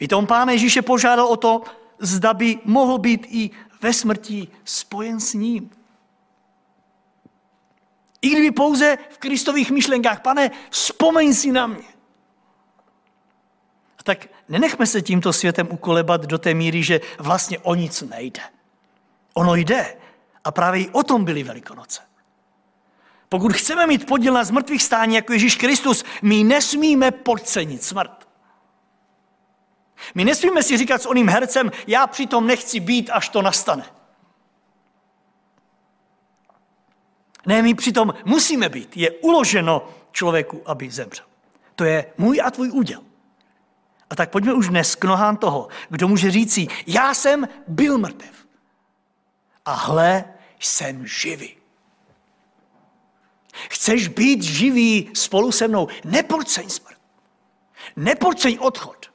Víte, 0.00 0.16
on 0.16 0.26
Pána 0.26 0.52
Ježíše 0.52 0.82
požádal 0.82 1.26
o 1.26 1.36
to, 1.36 1.62
zda 1.98 2.34
by 2.34 2.58
mohl 2.64 2.98
být 2.98 3.26
i 3.30 3.50
ve 3.82 3.92
smrti 3.92 4.48
spojen 4.64 5.20
s 5.20 5.34
ním. 5.34 5.70
I 8.22 8.28
kdyby 8.28 8.50
pouze 8.50 8.98
v 9.10 9.18
Kristových 9.18 9.70
myšlenkách, 9.70 10.20
pane, 10.20 10.50
vzpomeň 10.70 11.34
si 11.34 11.52
na 11.52 11.66
mě. 11.66 11.88
A 13.98 14.02
tak 14.02 14.26
nenechme 14.48 14.86
se 14.86 15.02
tímto 15.02 15.32
světem 15.32 15.68
ukolebat 15.70 16.26
do 16.26 16.38
té 16.38 16.54
míry, 16.54 16.82
že 16.82 17.00
vlastně 17.18 17.58
o 17.58 17.74
nic 17.74 18.02
nejde. 18.02 18.40
Ono 19.34 19.54
jde. 19.54 19.96
A 20.44 20.50
právě 20.50 20.80
i 20.80 20.88
o 20.88 21.02
tom 21.02 21.24
byly 21.24 21.42
Velikonoce. 21.42 22.02
Pokud 23.28 23.52
chceme 23.52 23.86
mít 23.86 24.06
podíl 24.06 24.32
na 24.32 24.44
zmrtvých 24.44 24.82
stání 24.82 25.14
jako 25.14 25.32
Ježíš 25.32 25.56
Kristus, 25.56 26.04
my 26.22 26.44
nesmíme 26.44 27.10
podcenit 27.10 27.82
smrt. 27.82 28.28
My 30.14 30.24
nesmíme 30.24 30.62
si 30.62 30.76
říkat 30.76 31.02
s 31.02 31.06
oným 31.06 31.28
hercem, 31.28 31.70
já 31.86 32.06
přitom 32.06 32.46
nechci 32.46 32.80
být, 32.80 33.10
až 33.10 33.28
to 33.28 33.42
nastane. 33.42 33.84
Ne, 37.46 37.62
my 37.62 37.74
přitom 37.74 38.14
musíme 38.24 38.68
být. 38.68 38.96
Je 38.96 39.10
uloženo 39.10 39.88
člověku, 40.12 40.62
aby 40.66 40.90
zemřel. 40.90 41.26
To 41.74 41.84
je 41.84 42.06
můj 42.18 42.40
a 42.44 42.50
tvůj 42.50 42.70
úděl. 42.70 43.00
A 44.10 44.16
tak 44.16 44.30
pojďme 44.30 44.52
už 44.52 44.68
dnes 44.68 44.94
k 44.94 45.04
nohám 45.04 45.36
toho, 45.36 45.68
kdo 45.88 46.08
může 46.08 46.30
říci, 46.30 46.66
já 46.86 47.14
jsem 47.14 47.48
byl 47.68 47.98
mrtev. 47.98 48.43
A 49.64 49.72
hle, 49.72 50.24
jsem 50.60 51.06
živý. 51.06 51.56
Chceš 53.70 54.08
být 54.08 54.42
živý 54.42 55.10
spolu 55.14 55.52
se 55.52 55.68
mnou? 55.68 55.88
Nepodceň 56.04 56.70
smrt. 56.70 56.98
Nepodceň 57.96 58.58
odchod. 58.60 59.10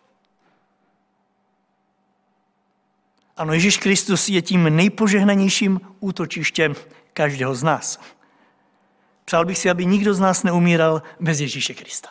Ano, 3.38 3.54
Ježíš 3.54 3.78
Kristus 3.78 4.30
je 4.30 4.42
tím 4.42 4.76
nejpožehnanějším 4.76 5.82
útočištěm 6.00 6.76
každého 7.14 7.56
z 7.56 7.64
nás. 7.64 8.00
Přál 9.26 9.46
bych 9.46 9.58
si, 9.58 9.70
aby 9.70 9.86
nikdo 9.86 10.14
z 10.14 10.20
nás 10.20 10.44
neumíral 10.44 11.02
bez 11.20 11.40
Ježíše 11.40 11.74
Krista. 11.74 12.10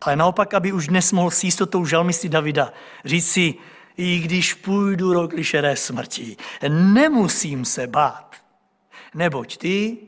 Ale 0.00 0.16
naopak, 0.16 0.54
aby 0.54 0.72
už 0.72 0.86
dnes 0.86 1.12
mohl 1.12 1.30
s 1.30 1.44
jistotou 1.44 1.84
žalmisty 1.84 2.28
Davida 2.28 2.72
říct 3.04 3.30
si, 3.30 3.54
i 3.98 4.18
když 4.18 4.54
půjdu 4.54 5.12
rok 5.12 5.32
lišeré 5.32 5.76
smrti, 5.76 6.36
nemusím 6.68 7.64
se 7.64 7.86
bát, 7.86 8.36
neboť 9.14 9.56
ty 9.56 9.98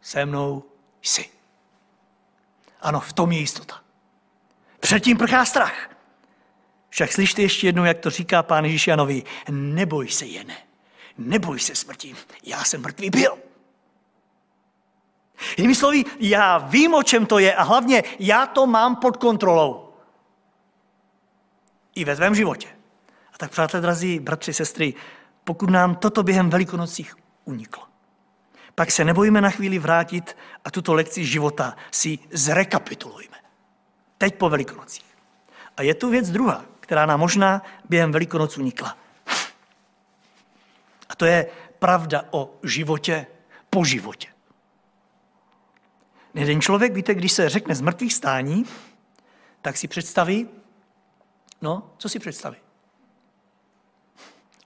se 0.00 0.26
mnou 0.26 0.64
jsi. 1.02 1.30
Ano, 2.80 3.00
v 3.00 3.12
tom 3.12 3.32
je 3.32 3.38
jistota. 3.38 3.80
Předtím 4.80 5.18
prchá 5.18 5.44
strach. 5.44 5.90
Však 6.88 7.12
slyšte 7.12 7.42
ještě 7.42 7.66
jednou, 7.66 7.84
jak 7.84 7.98
to 7.98 8.10
říká 8.10 8.42
pán 8.42 8.64
Ježíš 8.64 8.86
Janovi, 8.86 9.22
neboj 9.50 10.08
se 10.08 10.26
jene, 10.26 10.56
neboj 11.18 11.60
se 11.60 11.74
smrti, 11.74 12.14
já 12.44 12.64
jsem 12.64 12.80
mrtvý 12.80 13.10
byl. 13.10 13.38
Jinými 15.56 15.74
slovy, 15.74 16.04
já 16.18 16.58
vím, 16.58 16.94
o 16.94 17.02
čem 17.02 17.26
to 17.26 17.38
je 17.38 17.54
a 17.54 17.62
hlavně 17.62 18.02
já 18.18 18.46
to 18.46 18.66
mám 18.66 18.96
pod 18.96 19.16
kontrolou. 19.16 19.94
I 21.94 22.04
ve 22.04 22.16
tvém 22.16 22.34
životě. 22.34 22.79
Tak, 23.40 23.50
přátelé, 23.50 23.80
drazí 23.80 24.18
bratři, 24.18 24.52
sestry, 24.54 24.94
pokud 25.44 25.70
nám 25.70 25.94
toto 25.94 26.22
během 26.22 26.50
velikonocích 26.50 27.16
uniklo, 27.44 27.82
pak 28.74 28.90
se 28.90 29.04
nebojíme 29.04 29.40
na 29.40 29.50
chvíli 29.50 29.78
vrátit 29.78 30.36
a 30.64 30.70
tuto 30.70 30.94
lekci 30.94 31.24
života 31.24 31.76
si 31.90 32.18
zrekapitulujme. 32.30 33.36
Teď 34.18 34.34
po 34.34 34.48
velikonocích. 34.48 35.16
A 35.76 35.82
je 35.82 35.94
tu 35.94 36.10
věc 36.10 36.30
druhá, 36.30 36.64
která 36.80 37.06
nám 37.06 37.20
možná 37.20 37.62
během 37.88 38.12
velikonoc 38.12 38.58
unikla. 38.58 38.98
A 41.08 41.14
to 41.16 41.24
je 41.24 41.46
pravda 41.78 42.24
o 42.30 42.58
životě 42.62 43.26
po 43.70 43.84
životě. 43.84 44.28
Jeden 46.34 46.60
člověk, 46.60 46.94
víte, 46.94 47.14
když 47.14 47.32
se 47.32 47.48
řekne 47.48 47.74
z 47.74 47.80
mrtvých 47.80 48.14
stání, 48.14 48.64
tak 49.62 49.76
si 49.76 49.88
představí, 49.88 50.48
no, 51.62 51.94
co 51.98 52.08
si 52.08 52.18
představí? 52.18 52.56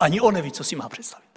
Ani 0.05 0.21
on 0.21 0.35
neví, 0.35 0.53
co 0.53 0.65
si 0.65 0.77
má 0.77 0.89
představit. 0.89 1.29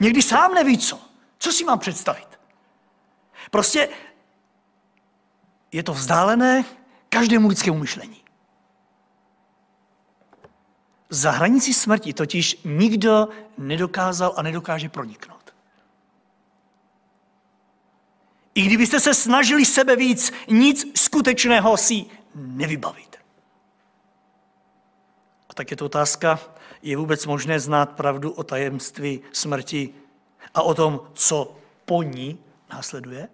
Někdy 0.00 0.22
sám 0.22 0.54
neví, 0.54 0.78
co. 0.78 1.00
Co 1.38 1.52
si 1.52 1.64
mám 1.64 1.78
představit? 1.78 2.28
Prostě 3.50 3.88
je 5.72 5.82
to 5.82 5.94
vzdálené 5.94 6.64
každému 7.08 7.48
lidskému 7.48 7.78
myšlení. 7.78 8.24
Za 11.08 11.30
hranici 11.30 11.74
smrti 11.74 12.12
totiž 12.12 12.56
nikdo 12.64 13.28
nedokázal 13.58 14.34
a 14.36 14.42
nedokáže 14.42 14.88
proniknout. 14.88 15.54
I 18.54 18.62
kdybyste 18.62 19.00
se 19.00 19.14
snažili 19.14 19.64
sebe 19.64 19.96
víc, 19.96 20.32
nic 20.48 21.00
skutečného 21.00 21.76
si 21.76 22.04
nevybavit. 22.34 23.15
Tak 25.56 25.70
je 25.70 25.76
to 25.76 25.86
otázka, 25.86 26.40
je 26.82 26.96
vůbec 26.96 27.26
možné 27.26 27.60
znát 27.60 27.96
pravdu 27.96 28.32
o 28.32 28.44
tajemství 28.44 29.20
smrti 29.32 29.94
a 30.54 30.62
o 30.62 30.74
tom, 30.74 31.00
co 31.14 31.56
po 31.84 32.02
ní 32.02 32.38
následuje? 32.72 33.28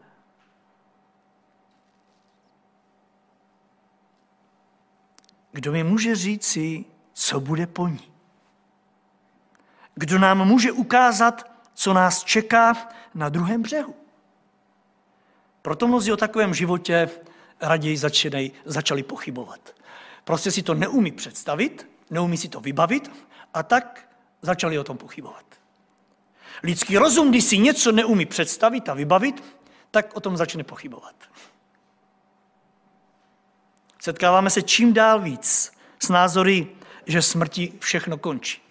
Kdo 5.53 5.73
mi 5.73 5.85
může 5.85 6.15
říci, 6.15 6.85
co 7.13 7.41
bude 7.41 7.67
po 7.67 7.89
ní? 7.89 8.13
Kdo 9.95 10.19
nám 10.19 10.49
může 10.49 10.73
ukázat, 10.73 11.51
co 11.75 11.93
nás 11.93 12.25
čeká 12.25 12.89
na 13.15 13.29
druhém 13.29 13.63
břehu? 13.63 13.95
Proto 15.63 15.89
mnozí 15.89 16.13
o 16.13 16.17
takovém 16.17 16.55
životě 16.55 17.11
raději 17.61 17.97
začínají, 17.97 18.53
začali 18.65 19.03
pochybovat. 19.03 19.75
Prostě 20.25 20.51
si 20.51 20.63
to 20.63 20.75
neumí 20.75 21.13
představit, 21.13 21.92
neumí 22.13 22.37
si 22.37 22.49
to 22.49 22.61
vybavit 22.61 23.11
a 23.55 23.63
tak 23.63 24.09
začali 24.43 24.79
o 24.79 24.85
tom 24.85 24.97
pochybovat. 24.97 25.45
Lidský 26.63 26.99
rozum, 26.99 27.31
když 27.31 27.45
si 27.45 27.59
něco 27.59 27.93
neumí 27.93 28.27
představit 28.27 28.89
a 28.89 28.95
vybavit, 28.95 29.45
tak 29.91 30.17
o 30.17 30.21
tom 30.21 30.37
začne 30.37 30.65
pochybovat. 30.65 31.15
Setkáváme 34.01 34.51
se 34.51 34.63
čím 34.63 34.93
dál 34.93 35.21
víc 35.21 35.73
s 35.99 36.09
názory, 36.09 36.69
že 37.07 37.23
smrti 37.23 37.73
všechno 37.81 38.19
končí. 38.19 38.63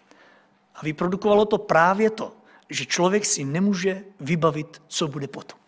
A 0.76 0.82
vyprodukovalo 0.84 1.46
to 1.46 1.58
právě 1.58 2.10
to, 2.10 2.36
že 2.70 2.86
člověk 2.86 3.26
si 3.26 3.44
nemůže 3.44 4.04
vybavit, 4.20 4.82
co 4.88 5.08
bude 5.08 5.28
potom. 5.28 5.60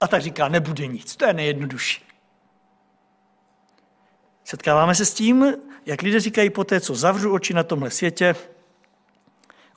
A 0.00 0.08
tak 0.08 0.22
říká, 0.22 0.48
nebude 0.48 0.86
nic, 0.86 1.16
to 1.16 1.24
je 1.24 1.32
nejjednodušší. 1.32 2.04
Setkáváme 4.44 4.94
se 4.94 5.04
s 5.04 5.14
tím, 5.14 5.56
jak 5.86 6.02
lidé 6.02 6.20
říkají 6.20 6.50
po 6.50 6.64
té, 6.64 6.80
co 6.80 6.94
zavřu 6.94 7.32
oči 7.32 7.54
na 7.54 7.62
tomhle 7.62 7.90
světě, 7.90 8.36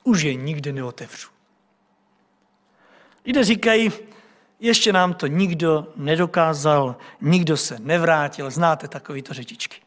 už 0.04 0.22
je 0.22 0.34
nikdy 0.34 0.72
neotevřu. 0.72 1.28
Lidé 3.26 3.44
říkají, 3.44 3.92
ještě 4.60 4.92
nám 4.92 5.14
to 5.14 5.26
nikdo 5.26 5.92
nedokázal, 5.96 6.96
nikdo 7.20 7.56
se 7.56 7.78
nevrátil. 7.78 8.50
Znáte 8.50 8.88
takovýto 8.88 9.34
řečičky. 9.34 9.80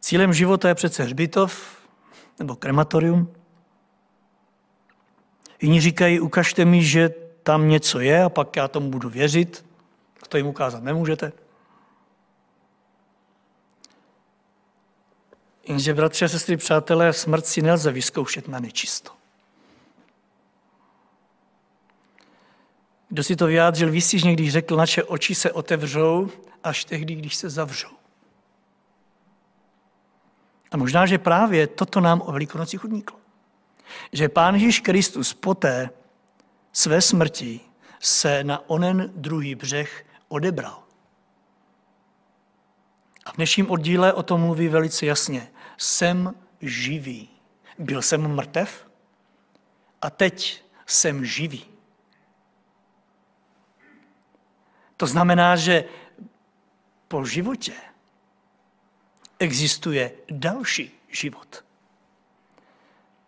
Cílem 0.00 0.32
života 0.32 0.68
je 0.68 0.74
přece 0.74 1.02
hřbitov 1.02 1.80
nebo 2.38 2.56
krematorium. 2.56 3.34
Jiní 5.62 5.80
říkají, 5.80 6.20
ukažte 6.20 6.64
mi, 6.64 6.84
že 6.84 7.08
tam 7.42 7.68
něco 7.68 8.00
je 8.00 8.22
a 8.22 8.28
pak 8.28 8.56
já 8.56 8.68
tomu 8.68 8.90
budu 8.90 9.08
věřit. 9.10 9.69
To 10.28 10.36
jim 10.36 10.46
ukázat 10.46 10.82
nemůžete. 10.82 11.32
Jenže, 15.68 15.94
bratři 15.94 16.24
a 16.24 16.28
sestry, 16.28 16.56
přátelé, 16.56 17.12
smrt 17.12 17.46
si 17.46 17.62
nelze 17.62 17.92
vyzkoušet 17.92 18.48
na 18.48 18.60
nečisto. 18.60 19.12
Kdo 23.08 23.22
si 23.22 23.36
to 23.36 23.46
vyjádřil 23.46 23.90
výstižně, 23.90 24.32
když 24.32 24.52
řekl, 24.52 24.76
naše 24.76 25.04
oči 25.04 25.34
se 25.34 25.52
otevřou 25.52 26.30
až 26.64 26.84
tehdy, 26.84 27.14
když 27.14 27.34
se 27.34 27.50
zavřou. 27.50 27.88
A 30.70 30.76
možná, 30.76 31.06
že 31.06 31.18
právě 31.18 31.66
toto 31.66 32.00
nám 32.00 32.22
o 32.24 32.32
velikonocích 32.32 32.84
odniklo. 32.84 33.18
Že 34.12 34.28
Pán 34.28 34.54
Ježíš 34.54 34.80
Kristus 34.80 35.34
poté 35.34 35.90
své 36.72 37.02
smrti 37.02 37.60
se 38.00 38.44
na 38.44 38.70
onen 38.70 39.12
druhý 39.16 39.54
břeh 39.54 40.04
odebral. 40.30 40.82
A 43.26 43.32
v 43.32 43.36
dnešním 43.36 43.70
oddíle 43.70 44.12
o 44.12 44.22
tom 44.22 44.40
mluví 44.40 44.68
velice 44.68 45.06
jasně. 45.06 45.50
Jsem 45.76 46.34
živý. 46.60 47.28
Byl 47.78 48.02
jsem 48.02 48.34
mrtev 48.34 48.86
a 50.02 50.10
teď 50.10 50.64
jsem 50.86 51.24
živý. 51.24 51.64
To 54.96 55.06
znamená, 55.06 55.56
že 55.56 55.84
po 57.08 57.24
životě 57.24 57.72
existuje 59.38 60.12
další 60.30 60.90
život. 61.08 61.64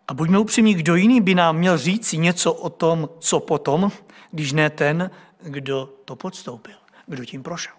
A 0.07 0.13
buďme 0.13 0.39
upřímní, 0.39 0.73
kdo 0.73 0.95
jiný 0.95 1.21
by 1.21 1.35
nám 1.35 1.57
měl 1.57 1.77
říct 1.77 2.13
něco 2.13 2.53
o 2.53 2.69
tom, 2.69 3.09
co 3.19 3.39
potom, 3.39 3.91
když 4.31 4.51
ne 4.51 4.69
ten, 4.69 5.11
kdo 5.41 5.85
to 6.05 6.15
podstoupil, 6.15 6.75
kdo 7.05 7.25
tím 7.25 7.43
prošel. 7.43 7.73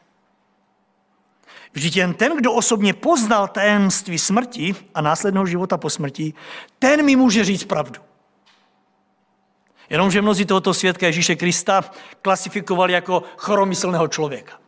Vždyť 1.73 1.97
jen 1.97 2.15
ten, 2.15 2.37
kdo 2.37 2.53
osobně 2.53 2.95
poznal 2.95 3.49
tajemství 3.49 4.19
smrti 4.19 4.75
a 4.95 5.01
následného 5.01 5.47
života 5.47 5.77
po 5.77 5.91
smrti, 5.91 6.35
ten 6.79 7.05
mi 7.05 7.17
může 7.17 7.45
říct 7.45 7.65
pravdu. 7.65 8.01
Jenomže 9.91 10.23
mnozí 10.23 10.45
tohoto 10.47 10.75
svědka 10.75 11.07
Ježíše 11.07 11.37
Krista 11.37 11.85
klasifikovali 12.23 12.93
jako 12.93 13.23
choromyslného 13.37 14.09
člověka. 14.09 14.59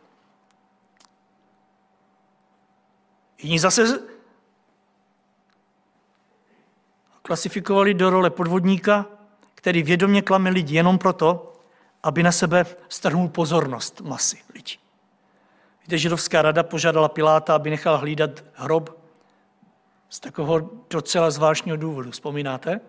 Jiní 3.37 3.59
zase 3.59 3.99
klasifikovali 7.21 7.93
do 7.93 8.09
role 8.09 8.29
podvodníka, 8.29 9.05
který 9.55 9.83
vědomě 9.83 10.21
klame 10.21 10.49
lidi 10.49 10.75
jenom 10.75 10.97
proto, 10.97 11.56
aby 12.07 12.23
na 12.23 12.31
sebe 12.31 12.65
strhnul 12.89 13.27
pozornost 13.27 14.01
masy 14.01 14.39
lidí. 14.53 14.79
Víte, 15.81 15.97
židovská 15.97 16.41
rada 16.41 16.63
požádala 16.63 17.09
Piláta, 17.09 17.55
aby 17.55 17.69
nechal 17.69 17.97
hlídat 17.97 18.43
hrob 18.53 18.99
z 20.09 20.19
takového 20.19 20.69
docela 20.89 21.31
zvláštního 21.31 21.77
důvodu. 21.77 22.11
Vzpomínáte? 22.11 22.79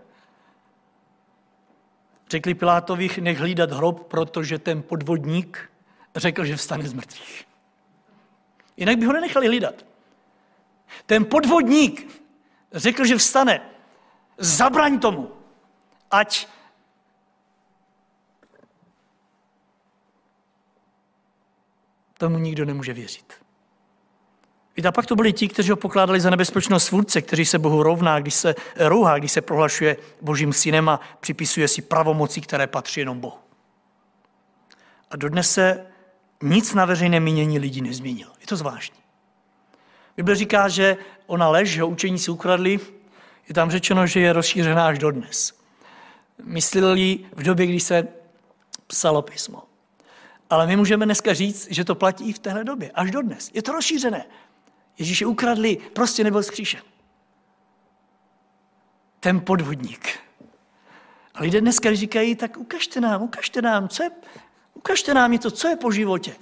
Řekli 2.31 2.55
Pilátovi, 2.55 3.11
nech 3.21 3.39
hlídat 3.39 3.73
hrob, 3.73 4.07
protože 4.07 4.59
ten 4.59 4.83
podvodník 4.83 5.71
řekl, 6.17 6.45
že 6.45 6.57
vstane 6.57 6.89
z 6.89 6.93
mrtvých. 6.93 7.47
Jinak 8.77 8.99
by 8.99 9.07
ho 9.07 9.13
nenechali 9.13 9.47
hlídat. 9.47 9.85
Ten 11.07 11.25
podvodník 11.25 12.23
řekl, 12.73 13.05
že 13.05 13.17
vstane. 13.17 13.61
Zabraň 14.39 14.99
tomu, 14.99 15.31
ať 16.11 16.47
tomu 22.19 22.39
nikdo 22.39 22.65
nemůže 22.65 22.93
věřit. 22.93 23.35
Víte, 24.77 24.89
a 24.89 24.93
pak 24.93 25.07
to 25.07 25.17
byli 25.17 25.33
ti, 25.33 25.49
kteří 25.49 25.71
ho 25.71 25.77
pokládali 25.77 26.21
za 26.21 26.31
nebezpečnost 26.31 26.85
svůdce, 26.85 27.23
kteří 27.23 27.45
se 27.45 27.59
Bohu 27.59 27.83
rovná, 27.83 28.21
když 28.21 28.35
se 28.35 28.55
rouhá, 28.77 29.19
když 29.19 29.33
se 29.33 29.41
prohlašuje 29.41 29.97
božím 30.21 30.53
synem 30.53 30.89
a 30.89 31.01
připisuje 31.21 31.69
si 31.69 31.83
pravomoci, 31.83 32.41
které 32.41 32.67
patří 32.67 33.01
jenom 33.01 33.21
Bohu. 33.21 33.39
A 35.11 35.17
dodnes 35.17 35.53
se 35.53 35.87
nic 36.43 36.75
na 36.75 36.85
veřejné 36.85 37.21
mínění 37.21 37.59
lidí 37.59 37.83
nezměnilo. 37.83 38.33
Je 38.41 38.47
to 38.47 38.57
zvláštní. 38.57 39.01
Bible 40.17 40.35
říká, 40.35 40.69
že 40.69 40.97
ona 41.27 41.49
lež, 41.49 41.71
že 41.71 41.85
učení 41.85 42.19
si 42.19 42.31
ukradli, 42.31 42.81
je 43.49 43.55
tam 43.55 43.71
řečeno, 43.71 44.07
že 44.07 44.21
je 44.21 44.33
rozšířená 44.33 44.87
až 44.87 44.99
dodnes. 44.99 45.61
Mysleli 46.45 47.19
v 47.33 47.43
době, 47.43 47.67
kdy 47.67 47.81
se 47.81 48.09
psalo 48.87 49.23
písmo. 49.23 49.68
Ale 50.51 50.67
my 50.67 50.77
můžeme 50.77 51.05
dneska 51.05 51.35
říct, 51.35 51.69
že 51.71 51.85
to 51.85 51.95
platí 51.95 52.29
i 52.29 52.33
v 52.33 52.39
téhle 52.39 52.65
době, 52.65 52.91
až 52.91 53.11
dodnes. 53.11 53.51
Je 53.55 53.63
to 53.63 53.73
rozšířené. 53.73 54.27
Ježíše 54.99 55.27
ukradli, 55.27 55.77
prostě 55.77 56.25
nebyl 56.25 56.43
skříšen. 56.43 56.81
Ten 59.21 59.41
podvodník. 59.41 60.19
A 61.35 61.43
lidé 61.43 61.61
dneska 61.61 61.95
říkají, 61.95 62.35
tak 62.35 62.57
ukažte 62.57 63.01
nám, 63.01 63.23
ukažte 63.23 63.63
nám, 63.63 63.89
co 63.89 64.03
je, 64.03 64.11
ukažte 64.75 65.15
nám 65.15 65.33
něco, 65.33 65.51
co 65.51 65.69
je 65.69 65.77
po 65.77 65.93
životě. 65.93 66.37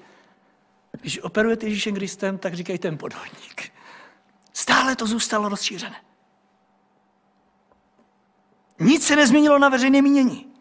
Když 1.01 1.23
operujete 1.23 1.67
Ježíšem 1.67 1.95
Kristem, 1.95 2.39
tak 2.39 2.55
říkají 2.55 2.79
ten 2.79 2.99
podvodník. 2.99 3.73
Stále 4.53 4.97
to 4.97 5.07
zůstalo 5.07 5.49
rozšířené. 5.49 5.97
Nic 8.81 9.07
se 9.07 9.17
nezměnilo 9.17 9.59
na 9.59 9.69
veřejné 9.69 10.03
mínění. 10.03 10.56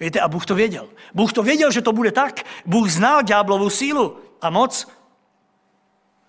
Víte, 0.00 0.20
a 0.20 0.28
Bůh 0.28 0.46
to 0.46 0.54
věděl. 0.54 0.88
Bůh 1.14 1.32
to 1.32 1.42
věděl, 1.42 1.70
že 1.70 1.82
to 1.82 1.92
bude 1.92 2.12
tak. 2.12 2.40
Bůh 2.66 2.90
znal 2.90 3.22
ďáblovou 3.22 3.70
sílu 3.70 4.18
a 4.40 4.50
moc. 4.50 4.88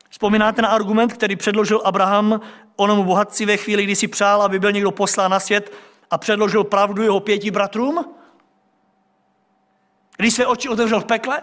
Vzpomínáte 0.09 0.61
na 0.61 0.67
argument, 0.67 1.13
který 1.13 1.35
předložil 1.35 1.81
Abraham 1.85 2.41
onomu 2.75 3.03
bohatci 3.03 3.45
ve 3.45 3.57
chvíli, 3.57 3.83
kdy 3.83 3.95
si 3.95 4.07
přál, 4.07 4.41
aby 4.41 4.59
byl 4.59 4.71
někdo 4.71 4.91
poslán 4.91 5.31
na 5.31 5.39
svět 5.39 5.73
a 6.11 6.17
předložil 6.17 6.63
pravdu 6.63 7.03
jeho 7.03 7.19
pěti 7.19 7.51
bratrům? 7.51 8.15
Když 10.17 10.33
své 10.33 10.45
oči 10.45 10.69
otevřel 10.69 11.01
v 11.01 11.05
pekle? 11.05 11.41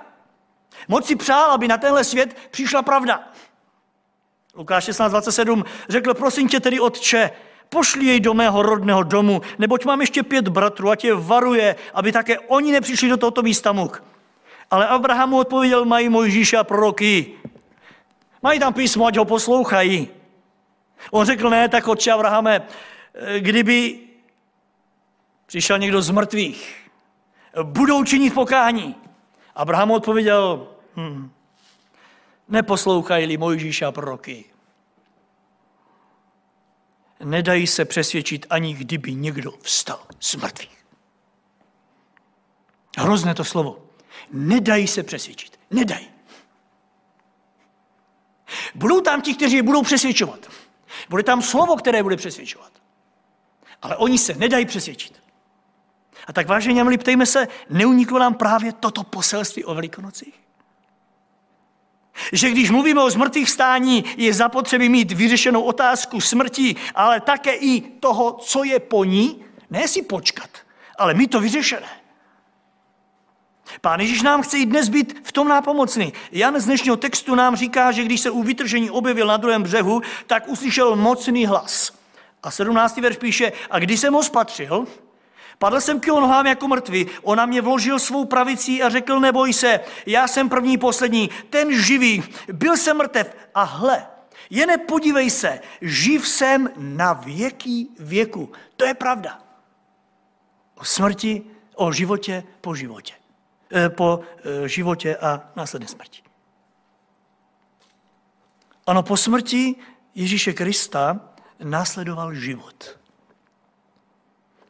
Moc 0.88 1.06
si 1.06 1.16
přál, 1.16 1.50
aby 1.50 1.68
na 1.68 1.78
tenhle 1.78 2.04
svět 2.04 2.36
přišla 2.50 2.82
pravda. 2.82 3.28
Lukáš 4.54 4.88
16.27 4.88 5.64
řekl, 5.88 6.14
prosím 6.14 6.48
tě 6.48 6.60
tedy, 6.60 6.80
otče, 6.80 7.30
pošli 7.68 8.06
jej 8.06 8.20
do 8.20 8.34
mého 8.34 8.62
rodného 8.62 9.02
domu, 9.02 9.42
neboť 9.58 9.84
mám 9.84 10.00
ještě 10.00 10.22
pět 10.22 10.48
bratrů, 10.48 10.90
a 10.90 10.96
tě 10.96 11.14
varuje, 11.14 11.76
aby 11.94 12.12
také 12.12 12.38
oni 12.38 12.72
nepřišli 12.72 13.08
do 13.08 13.16
tohoto 13.16 13.42
místa 13.42 13.72
muk. 13.72 14.04
Ale 14.70 14.86
Abraham 14.86 15.30
mu 15.30 15.38
odpověděl, 15.38 15.84
mají 15.84 16.08
Mojžíše 16.08 16.56
a 16.56 16.64
proroky. 16.64 17.32
Mají 18.42 18.60
tam 18.60 18.74
písmo, 18.74 19.06
ať 19.06 19.16
ho 19.16 19.24
poslouchají. 19.24 20.08
On 21.10 21.26
řekl, 21.26 21.50
ne, 21.50 21.68
tak 21.68 21.88
otče 21.88 22.12
Abrahame, 22.12 22.62
kdyby 23.38 23.98
přišel 25.46 25.78
někdo 25.78 26.02
z 26.02 26.10
mrtvých, 26.10 26.90
budou 27.62 28.04
činit 28.04 28.34
pokání. 28.34 28.94
Abraham 29.54 29.90
odpověděl, 29.90 30.68
hm, 30.96 31.30
neposlouchají-li 32.48 33.36
Mojžíše 33.36 33.84
a 33.84 33.92
proroky. 33.92 34.44
Nedají 37.24 37.66
se 37.66 37.84
přesvědčit 37.84 38.46
ani 38.50 38.74
kdyby 38.74 39.14
někdo 39.14 39.52
vstal 39.62 40.06
z 40.20 40.34
mrtvých. 40.34 40.86
Hrozné 42.98 43.34
to 43.34 43.44
slovo. 43.44 43.82
Nedají 44.32 44.86
se 44.86 45.02
přesvědčit. 45.02 45.60
Nedají. 45.70 46.08
Budou 48.74 49.00
tam 49.00 49.22
ti, 49.22 49.34
kteří 49.34 49.56
je 49.56 49.62
budou 49.62 49.82
přesvědčovat. 49.82 50.50
Bude 51.08 51.22
tam 51.22 51.42
slovo, 51.42 51.76
které 51.76 52.02
bude 52.02 52.16
přesvědčovat. 52.16 52.72
Ale 53.82 53.96
oni 53.96 54.18
se 54.18 54.34
nedají 54.34 54.66
přesvědčit. 54.66 55.22
A 56.26 56.32
tak 56.32 56.48
vážení, 56.48 56.82
milí, 56.82 56.98
ptejme 56.98 57.26
se, 57.26 57.48
neuniklo 57.70 58.18
nám 58.18 58.34
právě 58.34 58.72
toto 58.72 59.04
poselství 59.04 59.64
o 59.64 59.74
Velikonocích? 59.74 60.45
Že 62.32 62.50
když 62.50 62.70
mluvíme 62.70 63.02
o 63.02 63.10
zmrtvých 63.10 63.50
stání, 63.50 64.04
je 64.16 64.34
zapotřebí 64.34 64.88
mít 64.88 65.12
vyřešenou 65.12 65.62
otázku 65.62 66.20
smrti, 66.20 66.76
ale 66.94 67.20
také 67.20 67.54
i 67.54 67.80
toho, 67.80 68.32
co 68.32 68.64
je 68.64 68.80
po 68.80 69.04
ní, 69.04 69.44
ne 69.70 69.88
si 69.88 70.02
počkat, 70.02 70.50
ale 70.98 71.14
mít 71.14 71.30
to 71.30 71.40
vyřešené. 71.40 71.88
Pán 73.80 74.00
Ježíš 74.00 74.22
nám 74.22 74.42
chce 74.42 74.58
i 74.58 74.66
dnes 74.66 74.88
být 74.88 75.20
v 75.24 75.32
tom 75.32 75.48
nápomocný. 75.48 76.12
Jan 76.32 76.60
z 76.60 76.64
dnešního 76.64 76.96
textu 76.96 77.34
nám 77.34 77.56
říká, 77.56 77.92
že 77.92 78.04
když 78.04 78.20
se 78.20 78.30
u 78.30 78.42
vytržení 78.42 78.90
objevil 78.90 79.26
na 79.26 79.36
druhém 79.36 79.62
břehu, 79.62 80.02
tak 80.26 80.48
uslyšel 80.48 80.96
mocný 80.96 81.46
hlas. 81.46 81.92
A 82.42 82.50
17. 82.50 82.96
verš 82.96 83.16
píše, 83.16 83.52
a 83.70 83.78
když 83.78 84.00
jsem 84.00 84.14
ho 84.14 84.22
spatřil, 84.22 84.86
Padl 85.58 85.80
jsem 85.80 86.00
k 86.00 86.06
jeho 86.06 86.20
nohám 86.20 86.46
jako 86.46 86.68
mrtvý, 86.68 87.06
on 87.22 87.38
na 87.38 87.46
mě 87.46 87.62
vložil 87.62 87.98
svou 87.98 88.24
pravicí 88.24 88.82
a 88.82 88.88
řekl, 88.88 89.20
neboj 89.20 89.52
se, 89.52 89.80
já 90.06 90.28
jsem 90.28 90.48
první, 90.48 90.78
poslední, 90.78 91.30
ten 91.50 91.82
živý, 91.82 92.24
byl 92.52 92.76
jsem 92.76 92.96
mrtev 92.96 93.36
a 93.54 93.62
hle, 93.62 94.06
jen 94.50 94.80
podívej 94.88 95.30
se, 95.30 95.60
živ 95.80 96.28
jsem 96.28 96.70
na 96.76 97.12
věký 97.12 97.90
věku. 97.98 98.52
To 98.76 98.84
je 98.84 98.94
pravda. 98.94 99.42
O 100.74 100.84
smrti, 100.84 101.42
o 101.74 101.92
životě 101.92 102.44
po 102.60 102.74
životě. 102.74 103.14
E, 103.74 103.88
po 103.88 104.20
e, 104.64 104.68
životě 104.68 105.16
a 105.16 105.50
následné 105.56 105.88
smrti. 105.88 106.22
Ano, 108.86 109.02
po 109.02 109.16
smrti 109.16 109.74
Ježíše 110.14 110.52
Krista 110.52 111.20
následoval 111.64 112.34
život. 112.34 112.95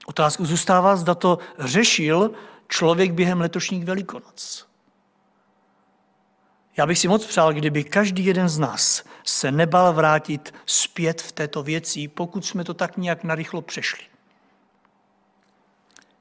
Otázku 0.07 0.45
zůstává, 0.45 0.97
zda 0.97 1.15
to 1.15 1.39
řešil 1.59 2.31
člověk 2.69 3.13
během 3.13 3.41
letošních 3.41 3.85
velikonoc. 3.85 4.67
Já 6.77 6.87
bych 6.87 6.99
si 6.99 7.09
moc 7.09 7.27
přál, 7.27 7.53
kdyby 7.53 7.85
každý 7.85 8.27
jeden 8.27 8.49
z 8.49 8.59
nás 8.59 9.05
se 9.25 9.53
nebal 9.53 9.93
vrátit 9.93 10.55
zpět 10.67 11.23
v 11.23 11.33
této 11.33 11.63
věci, 11.63 12.09
pokud 12.09 12.47
jsme 12.47 12.65
to 12.65 12.75
tak 12.75 12.97
nějak 12.97 13.25
narychlo 13.25 13.63
přešli. 13.63 14.05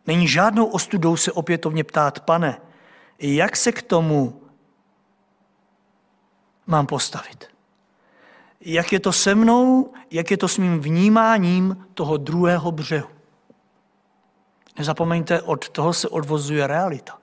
Není 0.08 0.28
žádnou 0.28 0.66
ostudou 0.66 1.18
se 1.18 1.32
opětovně 1.32 1.84
ptát, 1.84 2.20
pane, 2.20 2.62
jak 3.20 3.56
se 3.56 3.72
k 3.72 3.82
tomu 3.82 4.42
mám 6.68 6.88
postavit? 6.88 7.48
Jak 8.62 8.92
je 8.92 9.00
to 9.00 9.12
se 9.12 9.36
mnou, 9.36 9.94
jak 10.12 10.32
je 10.32 10.38
to 10.38 10.48
s 10.48 10.58
mým 10.58 10.80
vnímáním 10.80 11.88
toho 11.94 12.18
druhého 12.18 12.72
břehu? 12.72 13.15
Nezapomeňte, 14.78 15.42
od 15.42 15.70
toho 15.70 15.94
se 15.94 16.10
odvozuje 16.10 16.68
realita. 16.68 17.18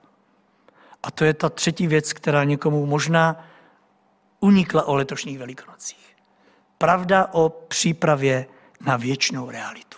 A 1.03 1.11
to 1.11 1.25
je 1.25 1.33
ta 1.33 1.49
třetí 1.49 1.87
věc, 1.87 2.13
která 2.13 2.43
někomu 2.43 2.85
možná 2.85 3.45
unikla 4.39 4.83
o 4.87 4.95
letošních 4.95 5.39
velikonocích. 5.39 6.15
Pravda 6.77 7.27
o 7.31 7.49
přípravě 7.49 8.45
na 8.85 8.97
věčnou 8.97 9.49
realitu. 9.49 9.97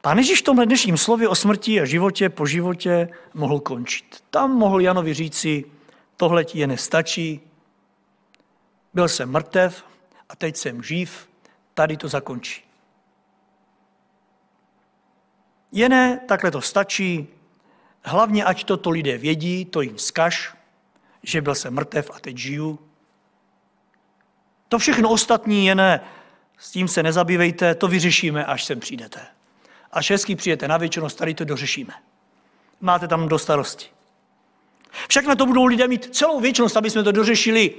Pán 0.00 0.18
Ježíš 0.18 0.40
v 0.40 0.44
tomhle 0.44 0.66
dnešním 0.66 0.96
slově 0.96 1.28
o 1.28 1.34
smrti 1.34 1.80
a 1.80 1.84
životě 1.84 2.28
po 2.28 2.46
životě 2.46 3.08
mohl 3.34 3.60
končit. 3.60 4.24
Tam 4.30 4.50
mohl 4.50 4.80
Janovi 4.80 5.14
říci, 5.14 5.64
tohle 6.16 6.44
ti 6.44 6.58
je 6.58 6.66
nestačí, 6.66 7.40
byl 8.94 9.08
jsem 9.08 9.30
mrtev 9.30 9.84
a 10.28 10.36
teď 10.36 10.56
jsem 10.56 10.82
živ, 10.82 11.28
tady 11.74 11.96
to 11.96 12.08
zakončí. 12.08 12.67
Jené, 15.72 16.20
takhle 16.26 16.50
to 16.50 16.60
stačí, 16.60 17.28
hlavně 18.04 18.44
ať 18.44 18.64
toto 18.64 18.90
lidé 18.90 19.18
vědí, 19.18 19.64
to 19.64 19.80
jim 19.80 19.98
zkaž, 19.98 20.54
že 21.22 21.40
byl 21.40 21.54
jsem 21.54 21.74
mrtev 21.74 22.10
a 22.14 22.20
teď 22.20 22.36
žiju. 22.36 22.78
To 24.68 24.78
všechno 24.78 25.10
ostatní 25.10 25.66
je 25.66 25.74
ne, 25.74 26.00
s 26.58 26.70
tím 26.70 26.88
se 26.88 27.02
nezabývejte, 27.02 27.74
to 27.74 27.88
vyřešíme, 27.88 28.44
až 28.44 28.64
sem 28.64 28.80
přijdete. 28.80 29.20
Až 29.92 30.10
hezky 30.10 30.36
přijete 30.36 30.68
na 30.68 30.76
věčnost, 30.76 31.18
tady 31.18 31.34
to 31.34 31.44
dořešíme. 31.44 31.94
Máte 32.80 33.08
tam 33.08 33.28
do 33.28 33.38
starosti. 33.38 33.86
Však 35.08 35.26
na 35.26 35.34
to 35.34 35.46
budou 35.46 35.64
lidé 35.64 35.88
mít 35.88 36.16
celou 36.16 36.40
věčnost, 36.40 36.76
aby 36.76 36.90
jsme 36.90 37.02
to 37.02 37.12
dořešili. 37.12 37.74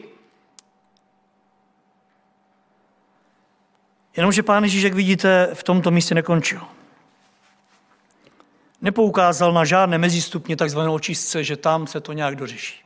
Jenomže 4.17 4.43
Pán 4.43 4.63
Ježíš, 4.63 4.83
jak 4.83 4.93
vidíte, 4.93 5.49
v 5.53 5.63
tomto 5.63 5.91
místě 5.91 6.15
nekončil 6.15 6.61
nepoukázal 8.81 9.53
na 9.53 9.65
žádné 9.65 9.97
mezistupně 9.97 10.55
takzvané 10.55 10.89
očistce, 10.89 11.43
že 11.43 11.57
tam 11.57 11.87
se 11.87 12.01
to 12.01 12.13
nějak 12.13 12.35
dořeší. 12.35 12.83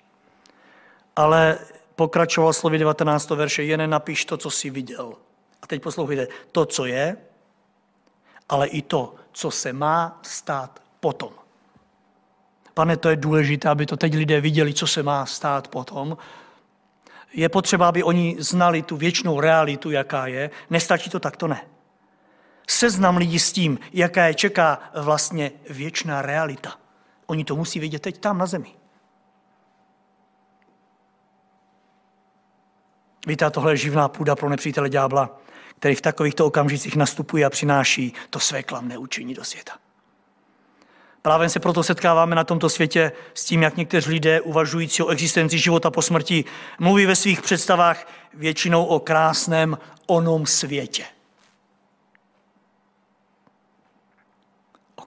Ale 1.15 1.58
pokračoval 1.95 2.53
slovy 2.53 2.77
19. 2.77 3.29
verše, 3.29 3.63
jen 3.63 3.89
napiš 3.89 4.25
to, 4.25 4.38
co 4.38 4.49
jsi 4.49 4.69
viděl. 4.69 5.13
A 5.62 5.67
teď 5.67 5.82
poslouchejte, 5.82 6.27
to, 6.51 6.65
co 6.65 6.86
je, 6.86 7.17
ale 8.49 8.67
i 8.67 8.82
to, 8.82 9.15
co 9.32 9.51
se 9.51 9.73
má 9.73 10.19
stát 10.21 10.82
potom. 10.99 11.34
Pane, 12.73 12.97
to 12.97 13.10
je 13.10 13.15
důležité, 13.15 13.69
aby 13.69 13.86
to 13.86 13.97
teď 13.97 14.13
lidé 14.13 14.41
viděli, 14.41 14.73
co 14.73 14.88
se 14.88 15.03
má 15.03 15.25
stát 15.25 15.67
potom. 15.67 16.17
Je 17.34 17.49
potřeba, 17.49 17.88
aby 17.88 18.03
oni 18.03 18.36
znali 18.39 18.82
tu 18.82 18.97
věčnou 18.97 19.39
realitu, 19.39 19.91
jaká 19.91 20.27
je. 20.27 20.49
Nestačí 20.69 21.10
to 21.10 21.19
takto, 21.19 21.47
ne 21.47 21.73
seznam 22.67 23.17
lidí 23.17 23.39
s 23.39 23.52
tím, 23.52 23.80
jaká 23.93 24.26
je 24.26 24.34
čeká 24.34 24.80
vlastně 24.95 25.52
věčná 25.69 26.21
realita. 26.21 26.76
Oni 27.26 27.45
to 27.45 27.56
musí 27.56 27.80
vědět 27.80 28.02
teď 28.02 28.17
tam 28.17 28.38
na 28.38 28.45
zemi. 28.45 28.76
Víte, 33.28 33.49
tohle 33.49 33.71
je 33.71 33.78
živná 33.78 34.08
půda 34.08 34.36
pro 34.36 34.49
nepřítele 34.49 34.89
ďábla, 34.89 35.39
který 35.80 35.95
v 35.95 36.02
takovýchto 36.02 36.45
okamžicích 36.45 36.95
nastupuje 36.95 37.45
a 37.45 37.49
přináší 37.49 38.13
to 38.30 38.39
své 38.39 38.63
klamné 38.63 38.97
učení 38.97 39.34
do 39.34 39.43
světa. 39.43 39.73
Právě 41.21 41.49
se 41.49 41.60
proto 41.60 41.84
setkáváme 41.84 42.36
na 42.36 42.43
tomto 42.43 42.69
světě 42.69 43.12
s 43.34 43.45
tím, 43.45 43.62
jak 43.62 43.78
někteří 43.78 44.10
lidé 44.10 44.41
uvažující 44.41 45.04
o 45.04 45.10
existenci 45.10 45.60
života 45.60 45.91
po 45.91 46.02
smrti 46.02 46.45
mluví 46.80 47.06
ve 47.06 47.15
svých 47.15 47.41
představách 47.41 48.08
většinou 48.34 48.86
o 48.86 48.99
krásném 48.99 49.78
onom 50.06 50.45
světě. 50.45 51.06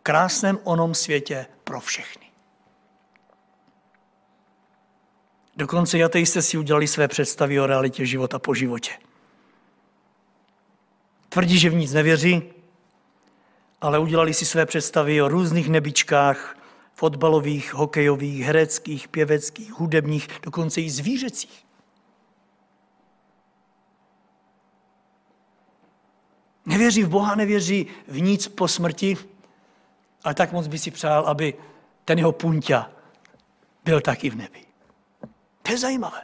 Krásném 0.06 0.58
onom 0.64 0.94
světě 0.94 1.46
pro 1.64 1.80
všechny. 1.80 2.26
Dokonce 5.56 6.02
ateisté 6.02 6.42
si 6.42 6.58
udělali 6.58 6.86
své 6.86 7.08
představy 7.08 7.60
o 7.60 7.66
realitě 7.66 8.06
života 8.06 8.38
po 8.38 8.54
životě. 8.54 8.92
Tvrdí, 11.28 11.58
že 11.58 11.70
v 11.70 11.74
nic 11.74 11.92
nevěří, 11.92 12.42
ale 13.80 13.98
udělali 13.98 14.34
si 14.34 14.46
své 14.46 14.66
představy 14.66 15.22
o 15.22 15.28
různých 15.28 15.68
nebičkách, 15.68 16.58
fotbalových, 16.94 17.74
hokejových, 17.74 18.44
hereckých, 18.44 19.08
pěveckých, 19.08 19.72
hudebních, 19.72 20.28
dokonce 20.42 20.80
i 20.80 20.90
zvířecích. 20.90 21.64
Nevěří 26.66 27.02
v 27.02 27.08
Boha, 27.08 27.34
nevěří 27.34 27.86
v 28.08 28.20
nic 28.20 28.48
po 28.48 28.68
smrti, 28.68 29.16
ale 30.26 30.34
tak 30.34 30.52
moc 30.52 30.66
by 30.66 30.78
si 30.78 30.90
přál, 30.90 31.26
aby 31.26 31.54
ten 32.04 32.18
jeho 32.18 32.32
punťa 32.32 32.90
byl 33.84 34.00
taky 34.00 34.30
v 34.30 34.36
nebi. 34.36 34.66
To 35.62 35.72
je 35.72 35.78
zajímavé. 35.78 36.22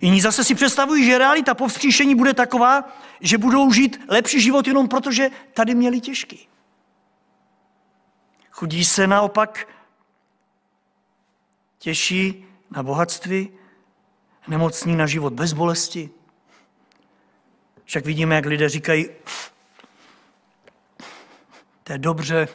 Jiní 0.00 0.20
zase 0.20 0.44
si 0.44 0.54
představují, 0.54 1.04
že 1.04 1.18
realita 1.18 1.54
po 1.54 1.68
vzkříšení 1.68 2.14
bude 2.14 2.34
taková, 2.34 2.84
že 3.20 3.38
budou 3.38 3.72
žít 3.72 4.00
lepší 4.08 4.40
život 4.40 4.66
jenom 4.66 4.88
proto, 4.88 5.12
že 5.12 5.30
tady 5.54 5.74
měli 5.74 6.00
těžký. 6.00 6.48
Chudí 8.50 8.84
se 8.84 9.06
naopak 9.06 9.68
těší 11.78 12.44
na 12.70 12.82
bohatství, 12.82 13.50
nemocní 14.48 14.96
na 14.96 15.06
život 15.06 15.32
bez 15.32 15.52
bolesti. 15.52 16.10
Však 17.84 18.04
vidíme, 18.04 18.34
jak 18.34 18.46
lidé 18.46 18.68
říkají, 18.68 19.08
to 21.86 21.92
je 21.92 21.98
dobře, 21.98 22.48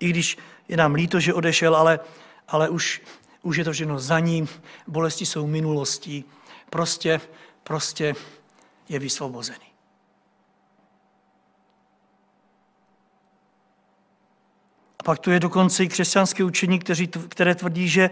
i 0.00 0.08
když 0.10 0.38
je 0.68 0.76
nám 0.76 0.94
líto, 0.94 1.20
že 1.20 1.34
odešel, 1.34 1.76
ale, 1.76 2.00
ale 2.48 2.68
už, 2.68 3.02
už 3.42 3.56
je 3.56 3.64
to 3.64 3.72
všechno 3.72 3.98
za 3.98 4.18
ním, 4.18 4.48
bolesti 4.86 5.26
jsou 5.26 5.46
minulostí, 5.46 6.24
prostě, 6.70 7.20
prostě 7.64 8.14
je 8.88 8.98
vysvobozený. 8.98 9.66
A 14.98 15.02
pak 15.04 15.18
tu 15.18 15.30
je 15.30 15.40
dokonce 15.40 15.84
i 15.84 15.88
křesťanské 15.88 16.44
učení, 16.44 16.78
kteří, 16.78 17.06
které 17.28 17.54
tvrdí, 17.54 17.88
že 17.88 18.10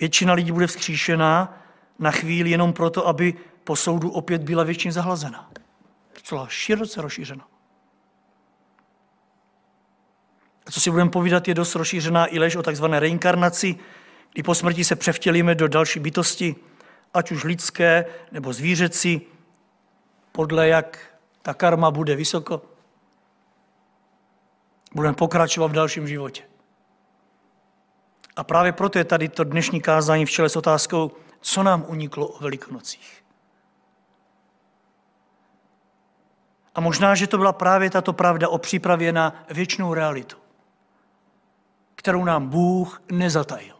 většina 0.00 0.32
lidí 0.32 0.52
bude 0.52 0.66
vzkříšená 0.66 1.62
na 1.98 2.10
chvíli 2.10 2.50
jenom 2.50 2.72
proto, 2.72 3.06
aby 3.06 3.34
po 3.64 3.76
soudu 3.76 4.10
opět 4.10 4.42
byla 4.42 4.64
většině 4.64 4.92
zahlazená. 4.92 5.50
Celá 6.22 6.48
široce 6.48 7.02
rozšířena. 7.02 7.46
A 10.66 10.70
co 10.70 10.80
si 10.80 10.90
budeme 10.90 11.10
povídat, 11.10 11.48
je 11.48 11.54
dost 11.54 11.74
rozšířená 11.74 12.34
i 12.34 12.38
lež 12.38 12.56
o 12.56 12.62
takzvané 12.62 13.00
reinkarnaci, 13.00 13.76
kdy 14.32 14.42
po 14.42 14.54
smrti 14.54 14.84
se 14.84 14.96
převtělíme 14.96 15.54
do 15.54 15.68
další 15.68 16.00
bytosti, 16.00 16.56
ať 17.14 17.30
už 17.30 17.44
lidské 17.44 18.04
nebo 18.32 18.52
zvířeci, 18.52 19.20
podle 20.32 20.68
jak 20.68 20.98
ta 21.42 21.54
karma 21.54 21.90
bude 21.90 22.16
vysoko. 22.16 22.62
Budeme 24.94 25.14
pokračovat 25.14 25.68
v 25.68 25.72
dalším 25.74 26.08
životě. 26.08 26.42
A 28.36 28.44
právě 28.44 28.72
proto 28.72 28.98
je 28.98 29.04
tady 29.04 29.28
to 29.28 29.44
dnešní 29.44 29.80
kázání 29.80 30.26
v 30.26 30.30
čele 30.30 30.48
s 30.48 30.56
otázkou, 30.56 31.10
co 31.40 31.62
nám 31.62 31.84
uniklo 31.88 32.26
o 32.26 32.38
Velikonocích. 32.38 33.24
A 36.74 36.80
možná, 36.80 37.14
že 37.14 37.26
to 37.26 37.38
byla 37.38 37.52
právě 37.52 37.90
tato 37.90 38.12
pravda 38.12 38.48
o 38.48 38.58
přípravě 38.58 39.12
na 39.12 39.44
věčnou 39.50 39.94
realitu, 39.94 40.36
kterou 42.06 42.24
nám 42.24 42.48
Bůh 42.48 43.02
nezatajil. 43.12 43.74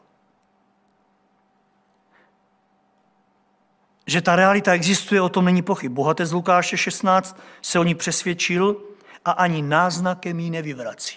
Že 4.06 4.20
ta 4.20 4.36
realita 4.36 4.72
existuje, 4.72 5.20
o 5.20 5.28
tom 5.28 5.44
není 5.44 5.62
pochyb. 5.62 5.92
Bohatec 5.92 6.32
Lukáše 6.32 6.76
16 6.76 7.40
se 7.62 7.78
o 7.78 7.84
ní 7.84 7.94
přesvědčil 7.94 8.82
a 9.24 9.30
ani 9.30 9.62
náznakem 9.62 10.40
jí 10.40 10.50
nevyvrací. 10.50 11.16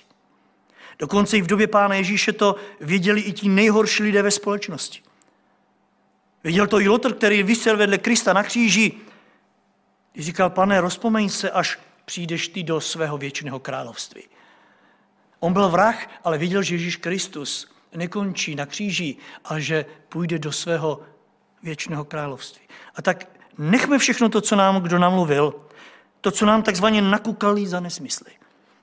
Dokonce 0.99 1.37
i 1.37 1.41
v 1.41 1.47
době 1.47 1.67
Pána 1.67 1.95
Ježíše 1.95 2.33
to 2.33 2.55
věděli 2.81 3.21
i 3.21 3.33
ti 3.33 3.49
nejhorší 3.49 4.03
lidé 4.03 4.21
ve 4.21 4.31
společnosti. 4.31 5.01
Věděl 6.43 6.67
to 6.67 6.79
i 6.79 6.87
Lotr, 6.87 7.13
který 7.13 7.43
vysel 7.43 7.77
vedle 7.77 7.97
Krista 7.97 8.33
na 8.33 8.43
kříži. 8.43 8.91
Říkal, 10.17 10.49
pane, 10.49 10.81
rozpomeň 10.81 11.29
se, 11.29 11.51
až 11.51 11.79
přijdeš 12.05 12.47
ty 12.47 12.63
do 12.63 12.81
svého 12.81 13.17
věčného 13.17 13.59
království. 13.59 14.23
On 15.39 15.53
byl 15.53 15.69
vrah, 15.69 16.07
ale 16.23 16.37
viděl, 16.37 16.63
že 16.63 16.75
Ježíš 16.75 16.95
Kristus 16.95 17.67
nekončí 17.95 18.55
na 18.55 18.65
kříži, 18.65 19.15
ale 19.45 19.61
že 19.61 19.85
půjde 20.09 20.39
do 20.39 20.51
svého 20.51 21.01
věčného 21.63 22.05
království. 22.05 22.61
A 22.95 23.01
tak 23.01 23.27
nechme 23.57 23.97
všechno 23.99 24.29
to, 24.29 24.41
co 24.41 24.55
nám 24.55 24.81
kdo 24.81 24.99
namluvil, 24.99 25.53
to, 26.21 26.31
co 26.31 26.45
nám 26.45 26.63
takzvaně 26.63 27.01
nakukali 27.01 27.67
za 27.67 27.79
nesmysly. 27.79 28.31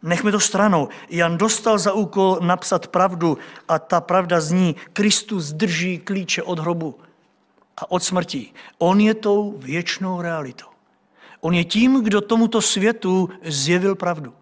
Nechme 0.02 0.32
to 0.32 0.40
stranou. 0.40 0.88
Jan 1.10 1.38
dostal 1.38 1.78
za 1.78 1.92
úkol 1.92 2.38
napsat 2.40 2.86
pravdu 2.86 3.38
a 3.68 3.78
ta 3.78 4.00
pravda 4.00 4.40
zní, 4.40 4.76
Kristus 4.92 5.52
drží 5.52 5.98
klíče 5.98 6.42
od 6.42 6.58
hrobu 6.58 6.98
a 7.76 7.90
od 7.90 8.02
smrti. 8.02 8.52
On 8.78 9.00
je 9.00 9.14
tou 9.14 9.54
věčnou 9.58 10.20
realitou. 10.20 10.66
On 11.40 11.54
je 11.54 11.64
tím, 11.64 12.04
kdo 12.04 12.20
tomuto 12.20 12.62
světu 12.62 13.30
zjevil 13.44 13.94
pravdu. 13.94 14.34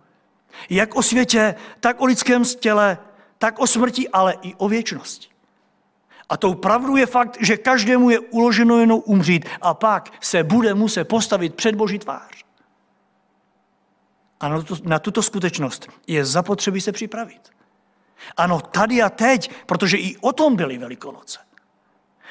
Jak 0.70 0.94
o 0.94 1.02
světě, 1.02 1.54
tak 1.80 2.00
o 2.00 2.04
lidském 2.04 2.44
těle, 2.44 2.98
tak 3.38 3.58
o 3.58 3.66
smrti, 3.66 4.08
ale 4.08 4.34
i 4.42 4.54
o 4.54 4.68
věčnosti. 4.68 5.28
A 6.28 6.36
tou 6.36 6.54
pravdou 6.54 6.96
je 6.96 7.06
fakt, 7.06 7.36
že 7.40 7.56
každému 7.56 8.10
je 8.10 8.18
uloženo 8.18 8.78
jenom 8.78 9.02
umřít 9.04 9.48
a 9.60 9.74
pak 9.74 10.12
se 10.20 10.42
bude 10.42 10.74
muset 10.74 11.04
postavit 11.04 11.54
před 11.54 11.74
Boží 11.74 11.98
tvář. 11.98 12.44
A 14.40 14.48
na, 14.48 14.62
tuto, 14.62 14.88
na 14.88 14.98
tuto 14.98 15.22
skutečnost 15.22 15.88
je 16.06 16.24
zapotřebí 16.24 16.80
se 16.80 16.92
připravit. 16.92 17.40
Ano, 18.36 18.60
tady 18.60 19.02
a 19.02 19.10
teď, 19.10 19.50
protože 19.66 19.96
i 19.96 20.16
o 20.16 20.32
tom 20.32 20.56
byly 20.56 20.78
Velikonoce. 20.78 21.38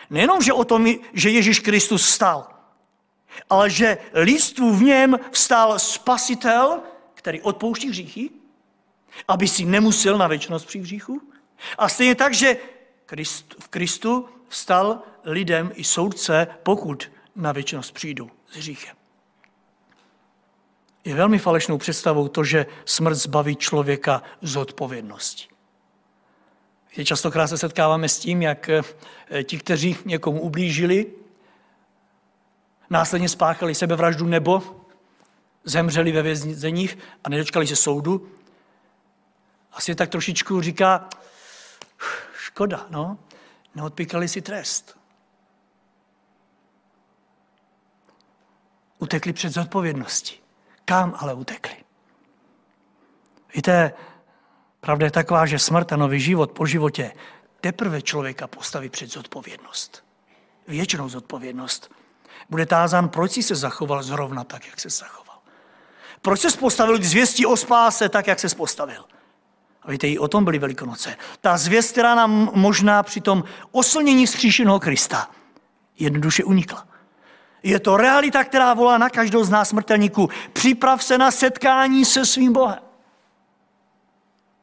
Nejenom, 0.10 0.42
že 0.42 0.54
o 0.54 0.66
tom, 0.66 0.88
že 1.14 1.30
Ježíš 1.30 1.60
Kristus 1.60 2.10
stal, 2.10 2.48
ale 3.50 3.70
že 3.70 3.98
listu 4.14 4.74
v 4.74 4.84
něm 4.84 5.20
vstal 5.32 5.80
spasitel, 5.80 6.82
který 7.24 7.42
odpouští 7.42 7.90
hříchy, 7.90 8.30
aby 9.28 9.48
si 9.48 9.66
nemusel 9.66 10.18
na 10.18 10.28
věčnost 10.28 10.68
při 10.68 10.80
hříchu. 10.80 11.22
A 11.78 11.90
stejně 11.90 12.16
tak, 12.16 12.34
že 12.34 12.58
v 13.60 13.68
Kristu 13.68 14.30
vstal 14.48 15.00
lidem 15.24 15.72
i 15.76 15.84
soudce, 15.84 16.48
pokud 16.64 17.12
na 17.36 17.52
věčnost 17.52 17.92
přijdu 17.92 18.32
s 18.52 18.56
hříchem. 18.56 18.96
Je 21.06 21.16
velmi 21.16 21.40
falešnou 21.40 21.78
představou 21.78 22.28
to, 22.28 22.44
že 22.44 22.66
smrt 22.86 23.16
zbaví 23.16 23.56
člověka 23.56 24.24
z 24.42 24.56
odpovědnosti. 24.56 25.48
Častokrát 27.04 27.48
se 27.48 27.58
setkáváme 27.58 28.10
s 28.10 28.20
tím, 28.20 28.42
jak 28.42 28.70
eh, 28.70 28.84
ti, 29.44 29.58
kteří 29.58 29.98
někomu 30.06 30.42
ublížili, 30.42 31.06
následně 32.90 33.30
spáchali 33.30 33.76
sebevraždu 33.76 34.28
nebo 34.28 34.83
zemřeli 35.63 36.12
ve 36.12 36.21
vězeních 36.21 36.97
a 37.23 37.30
nedočkali 37.30 37.67
se 37.67 37.76
soudu. 37.76 38.32
Asi 39.71 39.95
tak 39.95 40.10
trošičku 40.10 40.62
říká, 40.62 41.10
škoda, 42.38 42.86
no, 42.89 43.17
neodpíkali 43.76 44.28
si 44.28 44.41
trest. 44.41 44.97
Utekli 48.99 49.34
před 49.34 49.54
zodpovědností. 49.54 50.36
Kam 50.86 51.15
ale 51.17 51.34
utekli? 51.34 51.76
Víte, 53.56 53.93
pravda 54.80 55.06
je 55.06 55.12
taková, 55.12 55.45
že 55.45 55.60
smrt 55.60 55.93
a 55.93 55.95
nový 55.95 56.19
život 56.19 56.52
po 56.52 56.65
životě 56.65 57.13
teprve 57.62 58.02
člověka 58.02 58.47
postaví 58.47 58.89
před 58.89 59.12
zodpovědnost. 59.12 60.04
Věčnou 60.67 61.10
zodpovědnost. 61.10 61.91
Bude 62.49 62.65
tázán, 62.65 63.10
proč 63.10 63.32
si 63.32 63.43
se 63.43 63.56
zachoval 63.56 64.04
zrovna 64.04 64.43
tak, 64.43 64.67
jak 64.67 64.80
se 64.80 64.89
zachoval. 64.89 65.33
Proč 66.24 66.40
se 66.40 66.58
postavil 66.58 67.00
k 67.00 67.04
zvěstí 67.04 67.46
o 67.46 67.58
spáse 67.58 68.10
tak, 68.10 68.28
jak 68.28 68.40
se 68.40 68.56
postavil. 68.56 69.06
A 69.82 69.92
víte, 69.92 70.08
i 70.08 70.18
o 70.18 70.28
tom 70.28 70.46
byly 70.46 70.60
Velikonoce. 70.60 71.16
Ta 71.42 71.58
zvěst, 71.58 71.92
která 71.92 72.16
nám 72.16 72.52
možná 72.54 73.04
při 73.04 73.22
tom 73.22 73.44
oslnění 73.72 74.28
skříšeného 74.28 74.80
Krista 74.80 75.32
jednoduše 76.00 76.44
unikla. 76.44 76.88
Je 77.64 77.80
to 77.80 77.98
realita, 77.98 78.44
která 78.44 78.74
volá 78.74 78.98
na 78.98 79.10
každou 79.10 79.44
z 79.44 79.50
nás 79.50 79.70
smrtelníků. 79.70 80.30
Připrav 80.54 81.04
se 81.04 81.18
na 81.18 81.32
setkání 81.32 82.06
se 82.06 82.26
svým 82.26 82.54
Bohem. 82.54 82.80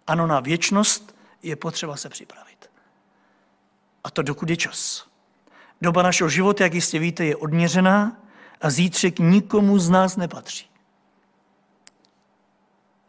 Ano, 0.07 0.27
na 0.27 0.40
věčnost 0.40 1.16
je 1.42 1.57
potřeba 1.57 1.96
se 1.96 2.09
připravit. 2.09 2.70
A 4.05 4.11
to 4.11 4.23
dokud 4.23 4.51
je 4.51 4.57
čas. 4.57 5.07
Doba 5.83 6.03
našeho 6.03 6.31
života, 6.31 6.64
jak 6.64 6.75
jistě 6.75 6.99
víte, 6.99 7.25
je 7.25 7.37
odměřená 7.37 8.16
a 8.61 8.70
zítřek 8.70 9.18
nikomu 9.18 9.79
z 9.79 9.90
nás 9.90 10.16
nepatří. 10.16 10.69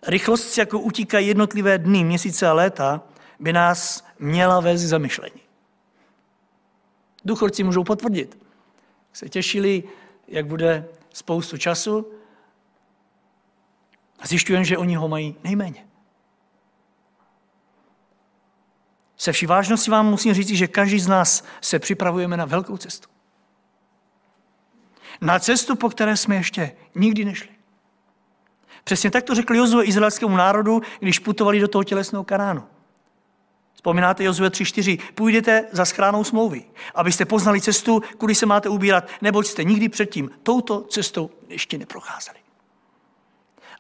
Rychlost, 0.08 0.58
jako 0.58 0.80
utíkají 0.80 1.28
jednotlivé 1.28 1.78
dny, 1.78 2.04
měsíce 2.04 2.48
a 2.48 2.54
léta, 2.54 3.02
by 3.40 3.54
nás 3.54 4.06
měla 4.20 4.60
vést 4.60 4.82
zamyšlení. 4.82 5.42
Duchovci 7.26 7.64
můžou 7.64 7.84
potvrdit. 7.84 8.38
Se 9.14 9.30
těšili, 9.30 9.84
jak 10.28 10.46
bude 10.46 10.88
spoustu 11.14 11.58
času 11.58 12.12
zjišťujeme, 14.24 14.66
že 14.66 14.78
oni 14.78 14.96
ho 14.96 15.08
mají 15.08 15.36
nejméně. 15.44 15.88
Se 19.18 19.32
vší 19.32 19.46
vážností 19.46 19.92
vám 19.92 20.10
musím 20.10 20.34
říct, 20.34 20.50
že 20.50 20.68
každý 20.68 21.00
z 21.00 21.08
nás 21.08 21.44
se 21.62 21.80
připravujeme 21.80 22.38
na 22.38 22.46
velkou 22.46 22.78
cestu. 22.78 23.10
Na 25.22 25.40
cestu, 25.40 25.76
po 25.76 25.90
které 25.90 26.18
jsme 26.18 26.36
ještě 26.36 26.72
nikdy 26.96 27.26
nešli. 27.26 27.61
Přesně 28.84 29.12
tak 29.12 29.24
to 29.24 29.36
řekl 29.36 29.56
Jozue 29.56 29.86
izraelskému 29.86 30.38
národu, 30.38 30.82
když 31.00 31.20
putovali 31.20 31.60
do 31.60 31.68
toho 31.68 31.84
tělesného 31.84 32.24
Kanánu. 32.24 32.64
Vzpomínáte 33.74 34.24
Jozue 34.24 34.50
3.4. 34.50 35.00
Půjdete 35.16 35.66
za 35.72 35.86
schránou 35.86 36.24
smlouvy, 36.24 36.64
abyste 36.96 37.26
poznali 37.26 37.62
cestu, 37.62 38.02
kudy 38.18 38.36
se 38.36 38.46
máte 38.46 38.70
ubírat, 38.70 39.08
neboť 39.22 39.48
jste 39.48 39.64
nikdy 39.64 39.90
předtím 39.90 40.30
touto 40.44 40.82
cestou 40.82 41.30
ještě 41.48 41.78
neprocházeli. 41.78 42.38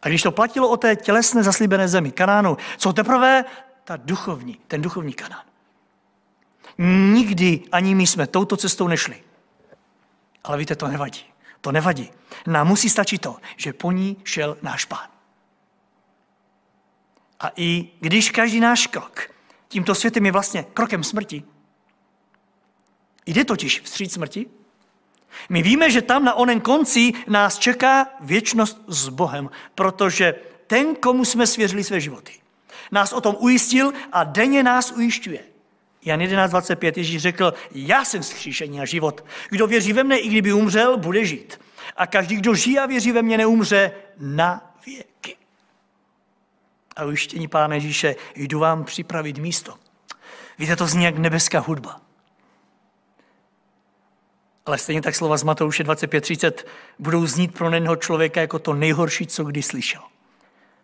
A 0.01 0.07
když 0.07 0.21
to 0.21 0.31
platilo 0.31 0.69
o 0.69 0.77
té 0.77 0.95
tělesné 0.95 1.43
zaslíbené 1.43 1.87
zemi, 1.87 2.11
Kanánu, 2.11 2.57
co 2.77 2.93
teprve 2.93 3.45
ta 3.83 3.97
duchovní, 3.97 4.59
ten 4.67 4.81
duchovní 4.81 5.13
Kanán. 5.13 5.43
Nikdy 7.13 7.63
ani 7.71 7.95
my 7.95 8.07
jsme 8.07 8.27
touto 8.27 8.57
cestou 8.57 8.87
nešli. 8.87 9.23
Ale 10.43 10.57
víte, 10.57 10.75
to 10.75 10.87
nevadí. 10.87 11.30
To 11.61 11.71
nevadí. 11.71 12.11
Nám 12.47 12.67
musí 12.67 12.89
stačit 12.89 13.21
to, 13.21 13.37
že 13.57 13.73
po 13.73 13.91
ní 13.91 14.17
šel 14.23 14.57
náš 14.61 14.85
pán. 14.85 15.07
A 17.39 17.49
i 17.55 17.89
když 17.99 18.31
každý 18.31 18.59
náš 18.59 18.87
krok 18.87 19.29
tímto 19.67 19.95
světem 19.95 20.25
je 20.25 20.31
vlastně 20.31 20.65
krokem 20.73 21.03
smrti, 21.03 21.43
jde 23.25 23.45
totiž 23.45 23.81
vstříc 23.81 24.13
smrti, 24.13 24.45
my 25.49 25.61
víme, 25.61 25.91
že 25.91 26.01
tam 26.01 26.23
na 26.23 26.33
onen 26.33 26.61
konci 26.61 27.11
nás 27.27 27.57
čeká 27.57 28.07
věčnost 28.19 28.81
s 28.87 29.09
Bohem, 29.09 29.49
protože 29.75 30.35
ten, 30.67 30.95
komu 30.95 31.25
jsme 31.25 31.47
svěřili 31.47 31.83
své 31.83 31.99
životy, 31.99 32.41
Nás 32.91 33.13
o 33.13 33.21
tom 33.21 33.35
ujistil 33.39 33.93
a 34.11 34.23
denně 34.23 34.63
nás 34.63 34.91
ujišťuje. 34.91 35.43
Jan 36.05 36.19
11.25 36.19 36.93
Ježíš 36.97 37.21
řekl, 37.21 37.53
já 37.71 38.05
jsem 38.05 38.23
skříšení 38.23 38.81
a 38.81 38.85
život. 38.85 39.25
Kdo 39.49 39.67
věří 39.67 39.93
ve 39.93 40.03
mne, 40.03 40.17
i 40.17 40.29
kdyby 40.29 40.53
umřel, 40.53 40.97
bude 40.97 41.25
žít. 41.25 41.61
A 41.97 42.07
každý, 42.07 42.35
kdo 42.35 42.55
žije 42.55 42.79
a 42.79 42.85
věří 42.85 43.11
ve 43.11 43.21
mně, 43.21 43.37
neumře 43.37 43.91
na 44.19 44.75
věky. 44.85 45.35
A 46.95 47.05
ujištění 47.05 47.47
Pána 47.47 47.75
Ježíše, 47.75 48.15
jdu 48.35 48.59
vám 48.59 48.83
připravit 48.83 49.37
místo. 49.37 49.73
Víte, 50.59 50.75
to 50.75 50.87
zní 50.87 51.03
jak 51.03 51.17
nebeská 51.17 51.59
hudba. 51.59 52.01
Ale 54.65 54.77
stejně 54.77 55.01
tak 55.01 55.15
slova 55.15 55.37
z 55.37 55.43
Matouše 55.43 55.83
25.30 55.83 56.51
budou 56.99 57.25
znít 57.25 57.53
pro 57.53 57.69
neného 57.69 57.95
člověka 57.95 58.41
jako 58.41 58.59
to 58.59 58.73
nejhorší, 58.73 59.27
co 59.27 59.43
kdy 59.43 59.61
slyšel. 59.61 60.01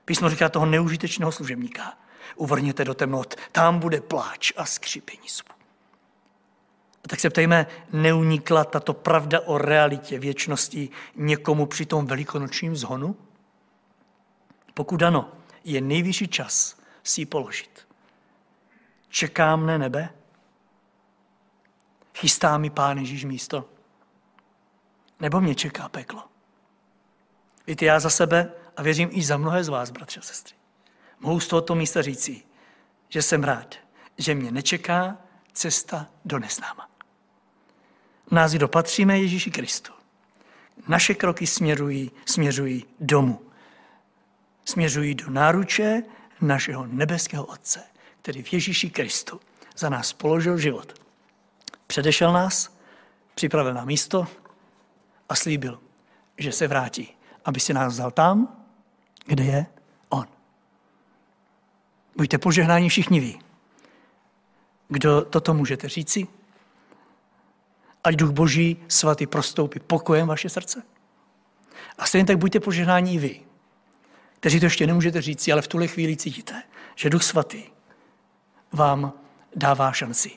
Písmo 0.06 0.30
říká 0.30 0.50
toho 0.50 0.66
neužitečného 0.66 1.32
služebníka. 1.32 1.94
Uvrněte 2.36 2.86
do 2.86 2.94
temnot, 2.94 3.36
tam 3.52 3.80
bude 3.80 4.02
pláč 4.02 4.52
a 4.58 4.66
skřípení 4.66 5.30
zubu. 5.30 5.58
A 7.06 7.08
tak 7.08 7.20
se 7.20 7.30
ptejme, 7.30 7.68
neunikla 7.94 8.64
tato 8.64 8.94
pravda 8.94 9.40
o 9.40 9.58
realitě 9.58 10.20
věčnosti 10.20 10.90
někomu 11.16 11.66
při 11.66 11.86
tom 11.86 12.06
velikonočním 12.06 12.76
zhonu? 12.76 13.16
Pokud 14.74 15.04
ano, 15.04 15.32
je 15.64 15.82
nejvyšší 15.82 16.28
čas 16.28 16.78
si 17.04 17.22
ji 17.22 17.26
položit. 17.26 17.88
Čeká 19.10 19.56
mne 19.56 19.78
nebe? 19.78 20.10
Chystá 22.16 22.58
mi 22.58 22.70
Pán 22.70 22.98
Ježíš 22.98 23.26
místo? 23.26 23.70
Nebo 25.20 25.42
mě 25.42 25.56
čeká 25.56 25.90
peklo? 25.90 26.24
Víte, 27.68 27.86
já 27.86 28.00
za 28.00 28.10
sebe 28.10 28.52
a 28.78 28.82
věřím 28.82 29.10
i 29.12 29.24
za 29.24 29.38
mnohé 29.38 29.64
z 29.64 29.70
vás, 29.70 29.92
bratři 29.92 30.20
a 30.20 30.24
sestry, 30.24 30.56
mohu 31.20 31.40
z 31.40 31.48
tohoto 31.48 31.76
místa 31.76 32.02
říci, 32.02 32.44
že 33.10 33.22
jsem 33.22 33.44
rád, 33.44 33.76
že 34.18 34.36
mě 34.36 34.52
nečeká 34.52 35.18
cesta 35.54 36.10
do 36.26 36.40
neznáma. 36.40 36.90
Nás, 38.32 38.52
kdo 38.52 38.68
patříme 38.68 39.20
Ježíši 39.20 39.52
Kristu, 39.52 39.94
naše 40.88 41.16
kroky 41.16 41.48
směřují, 41.48 42.12
směřují 42.26 42.86
domů. 43.00 43.42
Směřují 44.66 45.16
do 45.16 45.30
náruče 45.30 46.04
našeho 46.42 46.86
nebeského 46.86 47.46
Otce, 47.46 47.84
který 48.22 48.44
v 48.44 48.54
Ježíši 48.54 48.90
Kristu 48.90 49.42
za 49.78 49.90
nás 49.90 50.14
položil 50.14 50.58
život. 50.58 51.02
Předešel 51.88 52.34
nás, 52.34 52.78
připravil 53.36 53.74
na 53.74 53.86
místo 53.86 54.28
a 55.30 55.36
slíbil, 55.36 55.80
že 56.38 56.52
se 56.52 56.68
vrátí, 56.68 57.18
aby 57.46 57.60
si 57.60 57.74
nás 57.74 57.94
vzal 57.94 58.12
tam, 58.12 58.66
kde 59.26 59.44
je. 59.44 59.66
Buďte 62.18 62.38
požehnáni 62.38 62.90
všichni 62.90 63.20
vy. 63.20 63.40
Kdo 64.88 65.22
toto 65.22 65.54
můžete 65.54 65.90
říci? 65.90 66.28
Ať 68.04 68.16
duch 68.16 68.30
Boží 68.30 68.78
svatý 68.88 69.28
prostoupí 69.28 69.80
pokojem 69.80 70.28
vaše 70.28 70.50
srdce. 70.50 70.84
A 71.98 72.06
stejně 72.06 72.26
tak 72.26 72.38
buďte 72.38 72.60
požehnáni 72.60 73.14
i 73.14 73.18
vy, 73.18 73.42
kteří 74.40 74.60
to 74.60 74.66
ještě 74.66 74.88
nemůžete 74.88 75.22
říci, 75.22 75.52
ale 75.52 75.62
v 75.62 75.68
tuhle 75.68 75.88
chvíli 75.88 76.18
cítíte, 76.18 76.64
že 76.96 77.10
duch 77.10 77.24
svatý 77.24 77.64
vám 78.72 79.14
dává 79.56 79.92
šanci 79.92 80.32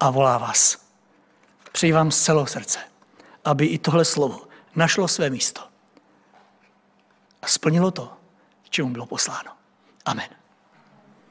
a 0.00 0.10
volá 0.10 0.38
vás. 0.38 0.90
Přeji 1.72 1.92
vám 1.92 2.10
z 2.10 2.20
celého 2.20 2.46
srdce, 2.46 2.78
aby 3.44 3.66
i 3.66 3.78
tohle 3.78 4.04
slovo 4.04 4.48
našlo 4.76 5.08
své 5.08 5.30
místo 5.30 5.62
a 7.42 7.46
splnilo 7.46 7.90
to, 7.90 8.12
čemu 8.70 8.90
bylo 8.90 9.06
posláno. 9.06 9.52
Amen. 10.04 10.39